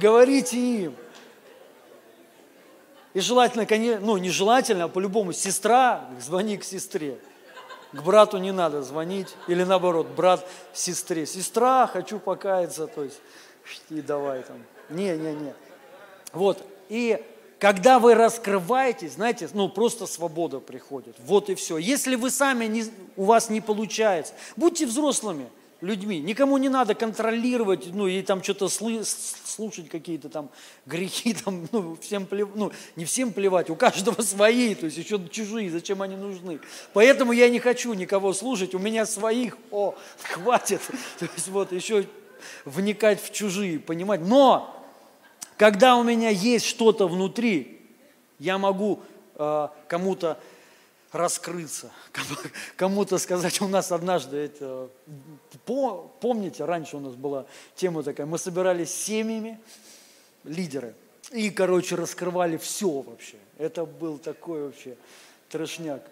[0.00, 0.96] Говорите им,
[3.16, 3.66] и желательно,
[4.02, 7.16] ну не желательно, а по-любому сестра, звони к сестре.
[7.90, 9.34] К брату не надо звонить.
[9.48, 11.24] Или наоборот, брат сестре.
[11.24, 13.18] Сестра, хочу покаяться, то есть,
[13.88, 14.62] и давай там.
[14.90, 15.54] Не, не, не.
[16.34, 17.24] Вот, и
[17.58, 21.16] когда вы раскрываетесь, знаете, ну просто свобода приходит.
[21.20, 21.78] Вот и все.
[21.78, 22.84] Если вы сами, не,
[23.16, 25.48] у вас не получается, будьте взрослыми
[25.80, 26.20] людьми.
[26.20, 30.50] Никому не надо контролировать, ну, и там что-то слушать какие-то там
[30.86, 32.48] грехи, там, ну, всем плев...
[32.54, 36.60] ну, не всем плевать, у каждого свои, то есть еще чужие, зачем они нужны.
[36.92, 40.80] Поэтому я не хочу никого слушать, у меня своих, о, хватит.
[41.18, 42.06] То есть вот еще
[42.64, 44.20] вникать в чужие, понимать.
[44.20, 44.74] Но,
[45.56, 47.80] когда у меня есть что-то внутри,
[48.38, 49.00] я могу
[49.36, 50.38] э, кому-то
[51.16, 51.90] раскрыться,
[52.76, 54.88] кому-то сказать, у нас однажды, это,
[55.64, 59.58] помните, раньше у нас была тема такая, мы собирались семьями,
[60.44, 60.94] лидеры,
[61.32, 63.36] и, короче, раскрывали все вообще.
[63.58, 64.96] Это был такой вообще
[65.48, 66.02] трешняк.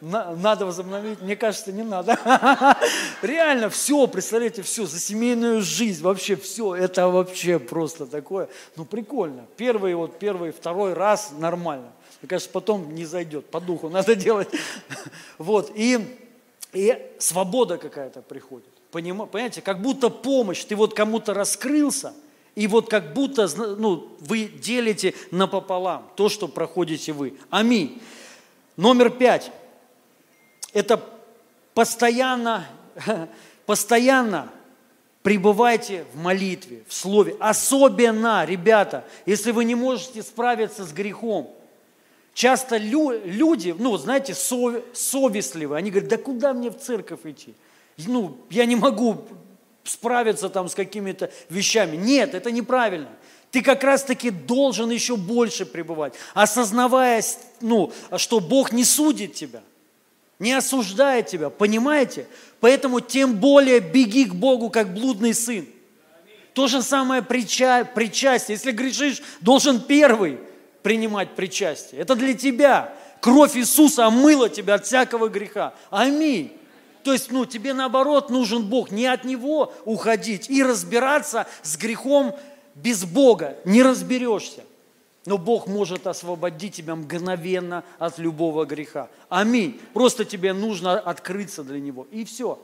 [0.00, 1.20] Надо возобновить?
[1.20, 2.18] Мне кажется, не надо.
[3.22, 9.44] Реально все, представляете, все, за семейную жизнь, вообще все, это вообще просто такое, ну прикольно.
[9.58, 11.92] Первый, вот первый, второй раз нормально.
[12.20, 14.48] Мне кажется, потом не зайдет, по духу надо делать.
[15.38, 15.98] Вот, и,
[16.72, 18.68] и свобода какая-то приходит.
[18.90, 22.12] Понимаете, как будто помощь, ты вот кому-то раскрылся,
[22.54, 27.38] и вот как будто ну, вы делите напополам то, что проходите вы.
[27.48, 28.02] Аминь.
[28.76, 29.50] Номер пять.
[30.74, 31.02] Это
[31.72, 32.66] постоянно,
[33.66, 34.50] постоянно
[35.22, 37.34] пребывайте в молитве, в слове.
[37.40, 41.54] Особенно, ребята, если вы не можете справиться с грехом–
[42.34, 47.54] Часто лю, люди, ну, знаете, сов, совестливые, они говорят, да куда мне в церковь идти?
[47.98, 49.24] Ну, я не могу
[49.84, 51.96] справиться там с какими-то вещами.
[51.96, 53.08] Нет, это неправильно.
[53.50, 57.22] Ты как раз-таки должен еще больше пребывать, осознавая,
[57.60, 59.60] ну, что Бог не судит тебя,
[60.38, 62.28] не осуждает тебя, понимаете?
[62.60, 65.66] Поэтому тем более беги к Богу, как блудный сын.
[66.54, 68.54] То же самое прича, причастие.
[68.54, 70.38] Если грешишь, должен первый–
[70.82, 72.00] принимать причастие.
[72.00, 72.94] Это для тебя.
[73.20, 75.74] Кровь Иисуса омыла тебя от всякого греха.
[75.90, 76.56] Аминь.
[77.02, 82.34] То есть, ну, тебе наоборот нужен Бог, не от Него уходить и разбираться с грехом
[82.74, 83.56] без Бога.
[83.64, 84.64] Не разберешься.
[85.26, 89.08] Но Бог может освободить тебя мгновенно от любого греха.
[89.28, 89.80] Аминь.
[89.92, 92.06] Просто тебе нужно открыться для Него.
[92.10, 92.58] И все.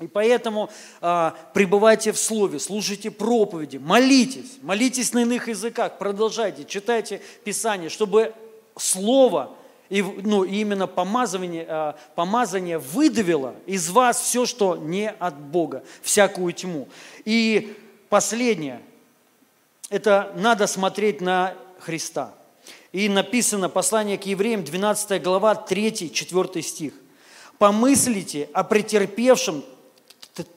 [0.00, 0.70] И поэтому
[1.00, 8.34] а, пребывайте в Слове, слушайте проповеди, молитесь, молитесь на иных языках, продолжайте, читайте Писание, чтобы
[8.76, 9.56] Слово,
[9.90, 16.52] и, ну, именно помазание, а, помазание выдавило из вас все, что не от Бога, всякую
[16.52, 16.88] тьму.
[17.24, 17.76] И
[18.08, 18.82] последнее,
[19.90, 22.34] это надо смотреть на Христа.
[22.90, 26.94] И написано послание к евреям, 12 глава, 3-4 стих.
[27.58, 29.62] «Помыслите о претерпевшем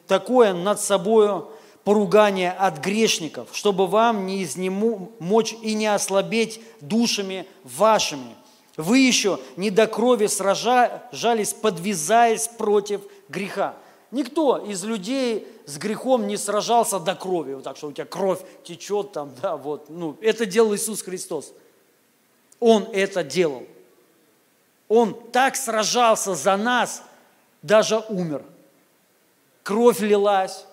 [0.08, 1.50] такое над собою
[1.84, 8.36] поругание от грешников, чтобы вам не изнему мочь и не ослабеть душами вашими.
[8.76, 13.76] Вы еще не до крови сражались, подвязаясь против греха.
[14.12, 18.40] Никто из людей с грехом не сражался до крови, вот так, что у тебя кровь
[18.64, 19.90] течет там, да, вот.
[19.90, 21.54] Ну, это делал Иисус Христос.
[22.60, 23.64] Он это делал.
[24.88, 27.04] Он так сражался за нас,
[27.62, 28.44] даже умер.
[29.68, 30.66] Кровь лилась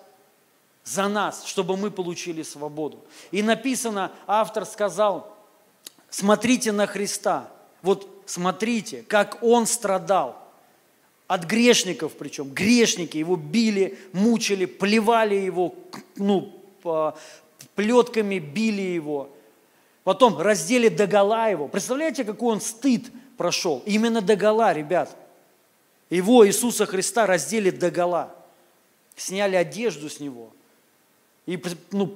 [0.85, 3.05] за нас, чтобы мы получили свободу.
[3.33, 5.37] И написано, автор сказал,
[6.11, 7.49] смотрите на Христа.
[7.83, 10.39] Вот смотрите, как Он страдал.
[11.27, 12.55] От грешников причем.
[12.55, 15.75] Грешники его били, мучили, плевали его,
[16.15, 16.53] ну,
[17.75, 19.29] плетками били его.
[20.05, 21.67] Потом раздели догола его.
[21.67, 23.83] Представляете, какой он стыд прошел?
[23.87, 25.17] Именно догола, ребят.
[26.11, 28.33] Его, Иисуса Христа, раздели догола.
[29.17, 30.51] Сняли одежду с него.
[31.47, 31.63] И
[31.93, 32.15] ну,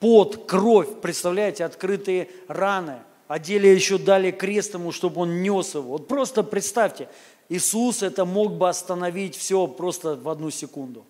[0.00, 2.98] пот, кровь, представляете, открытые раны.
[3.28, 5.92] Одели еще дали крест ему, чтобы он нес его.
[5.92, 7.08] Вот просто представьте,
[7.48, 11.04] Иисус это мог бы остановить все просто в одну секунду.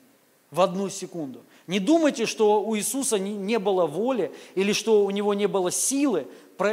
[0.51, 1.43] В одну секунду.
[1.67, 6.27] Не думайте, что у Иисуса не было воли или что у него не было силы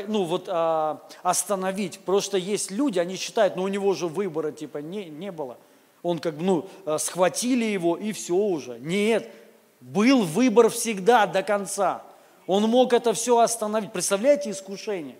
[0.07, 1.99] ну, вот, а, остановить.
[1.99, 5.57] Просто есть люди, они считают, ну у него же выбора типа не, не было.
[6.03, 8.77] Он как бы, ну, а, схватили его и все уже.
[8.79, 9.31] Нет,
[9.79, 12.03] был выбор всегда до конца.
[12.45, 13.91] Он мог это все остановить.
[13.91, 15.15] Представляете искушение?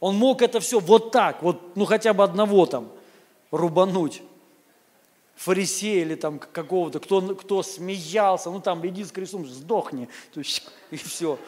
[0.00, 2.90] Он мог это все вот так, вот, ну хотя бы одного там
[3.52, 4.22] рубануть
[5.36, 10.68] фарисея или там какого-то, кто, кто смеялся, ну там иди с крестом, сдохни, то есть,
[10.90, 11.38] и все.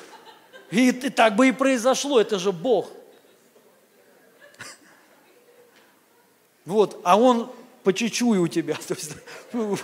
[0.71, 2.89] И, и так бы и произошло, это же Бог.
[6.65, 7.51] Вот, а он
[7.85, 8.77] по чуть-чуть у тебя.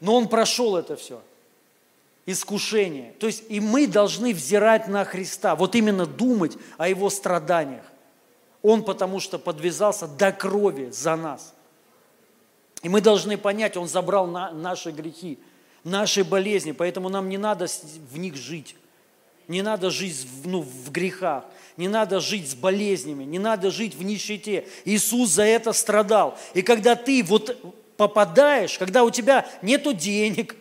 [0.00, 1.22] Но он прошел это все.
[2.26, 3.12] Искушение.
[3.12, 7.84] То есть и мы должны взирать на Христа, вот именно думать о Его страданиях.
[8.62, 11.54] Он потому что подвязался до крови за нас.
[12.82, 15.38] И мы должны понять, Он забрал на наши грехи,
[15.84, 17.66] наши болезни, поэтому нам не надо
[18.10, 18.74] в них жить.
[19.48, 21.44] Не надо жить ну, в грехах,
[21.76, 24.66] не надо жить с болезнями, не надо жить в нищете.
[24.84, 26.38] Иисус за это страдал.
[26.54, 27.56] И когда ты вот
[27.96, 30.56] попадаешь, когда у тебя нету денег,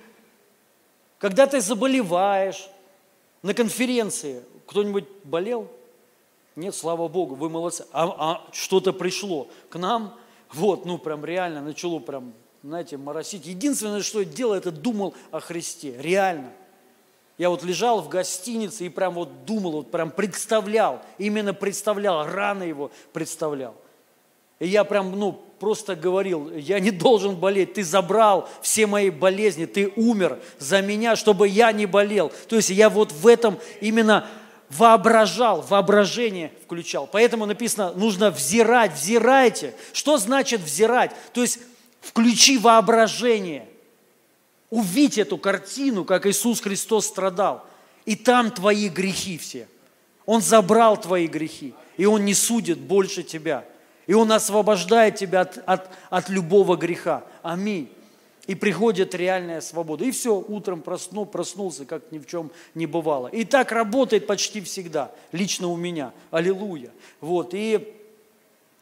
[1.19, 2.69] когда ты заболеваешь,
[3.41, 5.69] на конференции кто-нибудь болел?
[6.55, 7.85] Нет, слава Богу, вы молодцы.
[7.91, 10.17] А, а что-то пришло к нам,
[10.51, 13.45] вот, ну, прям реально начало прям, знаете, моросить.
[13.45, 15.95] Единственное, что я делал, это думал о Христе.
[15.99, 16.51] Реально.
[17.37, 22.63] Я вот лежал в гостинице и прям вот думал, вот прям представлял, именно представлял, рано
[22.63, 23.75] его представлял.
[24.59, 29.65] И я прям, ну, просто говорил, я не должен болеть, ты забрал все мои болезни,
[29.65, 32.31] ты умер за меня, чтобы я не болел.
[32.47, 34.27] То есть я вот в этом именно
[34.69, 37.07] воображал, воображение включал.
[37.11, 39.73] Поэтому написано, нужно взирать, взирайте.
[39.91, 41.11] Что значит взирать?
[41.33, 41.59] То есть
[42.01, 43.67] включи воображение.
[44.73, 47.63] Увидь эту картину, как Иисус Христос страдал.
[48.05, 49.67] И там твои грехи все.
[50.25, 53.65] Он забрал твои грехи, и Он не судит больше тебя.
[54.07, 57.23] И Он освобождает тебя от, от, от любого греха.
[57.43, 57.87] Аминь
[58.47, 60.05] и приходит реальная свобода.
[60.05, 63.27] И все, утром проснул, проснулся, как ни в чем не бывало.
[63.27, 66.11] И так работает почти всегда, лично у меня.
[66.31, 66.89] Аллилуйя.
[67.21, 67.95] Вот, и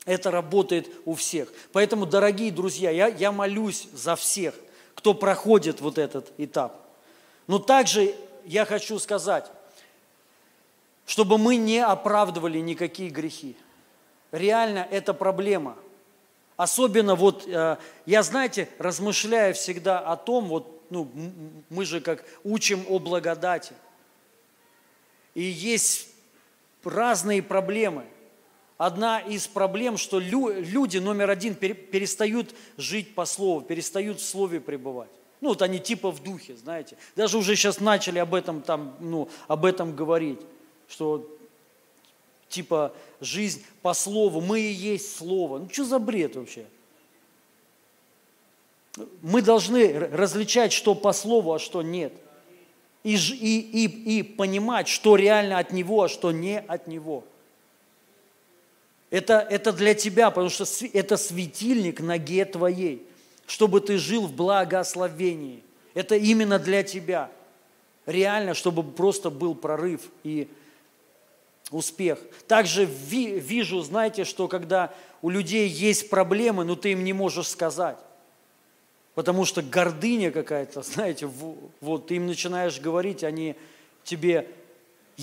[0.06, 1.54] это работает у всех.
[1.74, 4.56] Поэтому, дорогие друзья, я, я молюсь за всех,
[5.02, 6.80] кто проходит вот этот этап.
[7.48, 9.52] Но также я хочу сказать,
[11.06, 13.58] чтобы мы не оправдывали никакие грехи.
[14.32, 15.76] Реально это проблема–
[16.62, 21.12] Особенно вот, э, я, знаете, размышляю всегда о том, вот, ну,
[21.72, 23.74] мы же как учим о благодати.
[25.34, 26.10] И есть
[26.84, 28.06] разные проблемы.
[28.82, 35.12] Одна из проблем, что люди, номер один, перестают жить по слову, перестают в слове пребывать.
[35.40, 36.98] Ну, вот они типа в духе, знаете.
[37.16, 40.40] Даже уже сейчас начали об этом, там, ну, об этом говорить,
[40.88, 41.30] что
[42.50, 45.60] типа жизнь по слову, мы и есть слово.
[45.60, 46.66] Ну что за бред вообще?
[49.22, 52.14] Мы должны различать, что по слову, а что нет.
[53.04, 57.26] И, и, и, и понимать, что реально от него, а что не от него.
[59.12, 63.06] Это, это для тебя, потому что это светильник ноге твоей,
[63.46, 65.64] чтобы ты жил в благословении.
[65.94, 67.30] Это именно для тебя.
[68.06, 70.48] Реально, чтобы просто был прорыв и
[71.72, 72.20] успех.
[72.48, 77.98] Также вижу, знаете, что когда у людей есть проблемы, но ты им не можешь сказать.
[79.14, 81.30] Потому что гордыня какая-то, знаете,
[81.82, 83.56] вот ты им начинаешь говорить, они
[84.06, 84.48] тебе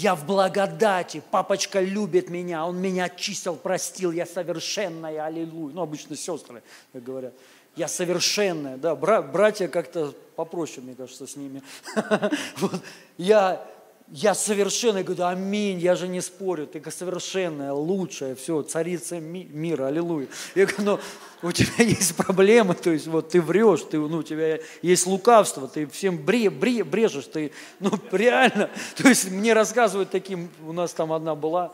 [0.01, 5.75] Я в благодати, папочка любит меня, он меня очистил, простил, я совершенная, аллилуйя.
[5.75, 6.63] Ну, обычно сестры
[6.95, 7.35] говорят.
[7.75, 11.65] Я совершенная, да, бра- братья как-то попроще, мне кажется, с ними.
[13.19, 13.67] Я
[14.11, 19.87] я совершенный, говорю, аминь, я же не спорю, ты совершенная, лучшая, все, царица ми- мира,
[19.87, 20.29] аллилуйя.
[20.55, 21.01] Я говорю, но
[21.43, 25.69] у тебя есть проблемы, то есть вот ты врешь, ты, ну, у тебя есть лукавство,
[25.69, 30.93] ты всем бре, бре, брежешь, ты, ну, реально, то есть мне рассказывают таким, у нас
[30.95, 31.73] там одна была,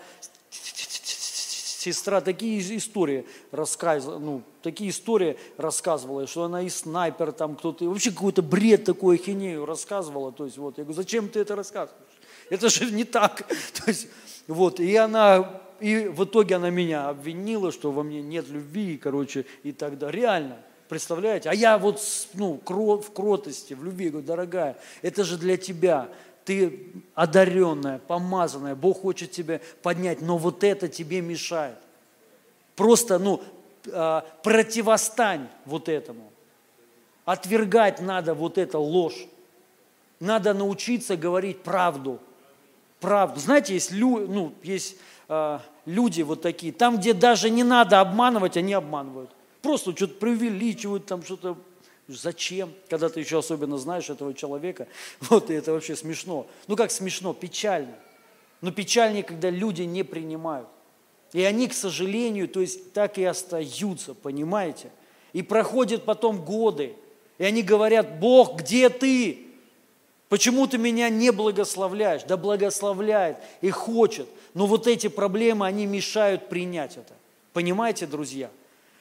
[1.84, 8.10] сестра такие истории рассказывала, ну, такие истории рассказывала, что она и снайпер там кто-то, вообще
[8.10, 12.13] какой-то бред такой ахинею рассказывала, то есть вот, я говорю, зачем ты это рассказываешь?
[12.50, 13.46] Это же не так.
[13.74, 14.08] То есть,
[14.46, 19.46] вот, и она, и в итоге она меня обвинила, что во мне нет любви, короче,
[19.62, 20.58] и тогда реально.
[20.88, 21.48] Представляете?
[21.48, 22.00] А я вот
[22.34, 26.08] ну, в кротости, в любви, говорю, дорогая, это же для тебя.
[26.44, 31.78] Ты одаренная, помазанная, Бог хочет тебя поднять, но вот это тебе мешает.
[32.76, 33.42] Просто, ну,
[33.92, 36.30] а, противостань вот этому.
[37.24, 39.26] Отвергать надо вот это ложь.
[40.20, 42.20] Надо научиться говорить правду
[43.04, 43.40] правду.
[43.40, 44.96] Знаете, есть, лю, ну, есть
[45.28, 49.30] э, люди вот такие, там, где даже не надо обманывать, они обманывают.
[49.62, 51.56] Просто что-то преувеличивают, там что-то
[52.06, 52.70] Зачем?
[52.90, 54.88] Когда ты еще особенно знаешь этого человека.
[55.20, 56.46] Вот, и это вообще смешно.
[56.66, 57.32] Ну как смешно?
[57.32, 57.94] Печально.
[58.60, 60.68] Но печальнее, когда люди не принимают.
[61.32, 64.90] И они, к сожалению, то есть так и остаются, понимаете?
[65.32, 66.94] И проходят потом годы.
[67.38, 69.46] И они говорят, Бог, где ты?
[70.34, 72.24] Почему ты меня не благословляешь?
[72.24, 74.28] Да благословляет и хочет.
[74.52, 77.14] Но вот эти проблемы, они мешают принять это.
[77.52, 78.50] Понимаете, друзья?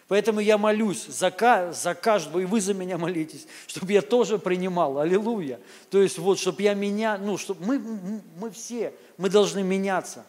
[0.07, 1.34] Поэтому я молюсь за,
[1.73, 4.99] за каждого, и вы за меня молитесь, чтобы я тоже принимал.
[4.99, 5.59] Аллилуйя.
[5.89, 10.25] То есть вот, чтобы я меня, ну, чтобы мы, мы все, мы должны меняться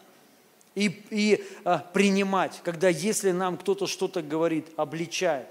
[0.73, 5.45] и, и а, принимать, когда если нам кто-то что-то говорит, обличает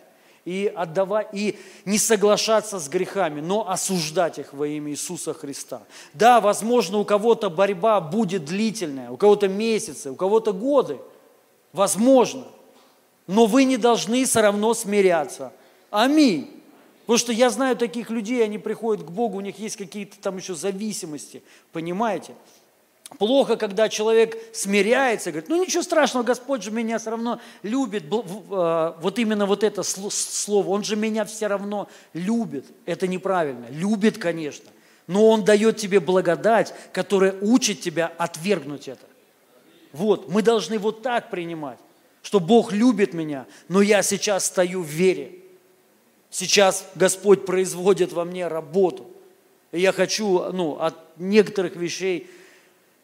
[0.44, 5.82] и, отдавать, и не соглашаться с грехами, но осуждать их во имя Иисуса Христа.
[6.12, 10.98] Да, возможно, у кого-то борьба будет длительная, у кого-то месяцы, у кого-то годы.
[11.72, 12.44] Возможно.
[13.26, 15.52] Но вы не должны все равно смиряться.
[15.90, 16.50] Аминь.
[17.02, 20.38] Потому что я знаю таких людей, они приходят к Богу, у них есть какие-то там
[20.38, 21.42] еще зависимости,
[21.72, 22.34] понимаете?
[23.18, 28.04] Плохо, когда человек смиряется, говорит, ну ничего страшного, Господь же меня все равно любит.
[28.50, 32.66] А, вот именно вот это слово, Он же меня все равно любит.
[32.86, 33.66] Это неправильно.
[33.70, 34.70] Любит, конечно.
[35.06, 39.06] Но Он дает тебе благодать, которая учит тебя отвергнуть это.
[39.92, 41.78] Вот, мы должны вот так принимать,
[42.22, 45.36] что Бог любит меня, но я сейчас стою в вере.
[46.30, 49.06] Сейчас Господь производит во мне работу.
[49.70, 52.28] И я хочу ну, от некоторых вещей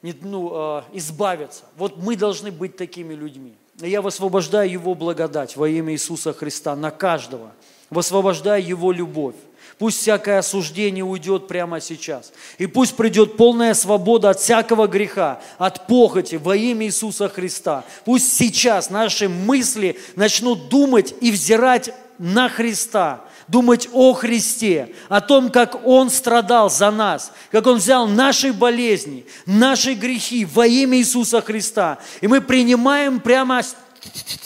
[0.02, 1.62] ну, а, избавиться.
[1.76, 3.54] Вот мы должны быть такими людьми.
[3.80, 7.52] я высвобождаю Его благодать во имя Иисуса Христа на каждого.
[7.90, 9.34] Высвобождаю Его любовь.
[9.78, 12.34] Пусть всякое осуждение уйдет прямо сейчас.
[12.58, 17.84] И пусть придет полная свобода от всякого греха, от похоти во имя Иисуса Христа.
[18.04, 25.50] Пусть сейчас наши мысли начнут думать и взирать на Христа, думать о Христе, о том,
[25.50, 31.40] как Он страдал за нас, как Он взял наши болезни, наши грехи во имя Иисуса
[31.40, 31.98] Христа.
[32.20, 33.62] И мы принимаем прямо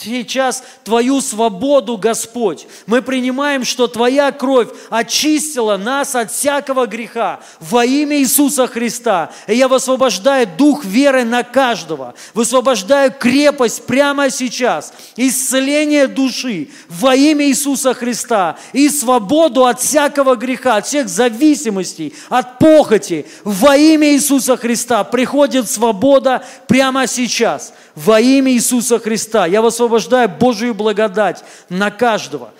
[0.05, 2.67] сейчас Твою свободу, Господь.
[2.85, 9.31] Мы принимаем, что Твоя кровь очистила нас от всякого греха во имя Иисуса Христа.
[9.47, 17.45] И я высвобождаю дух веры на каждого, высвобождаю крепость прямо сейчас, исцеление души во имя
[17.45, 24.57] Иисуса Христа и свободу от всякого греха, от всех зависимостей, от похоти во имя Иисуса
[24.57, 25.03] Христа.
[25.03, 29.45] Приходит свобода прямо сейчас во имя Иисуса Христа.
[29.45, 32.51] Я высвобождаю Божию благодать на каждого.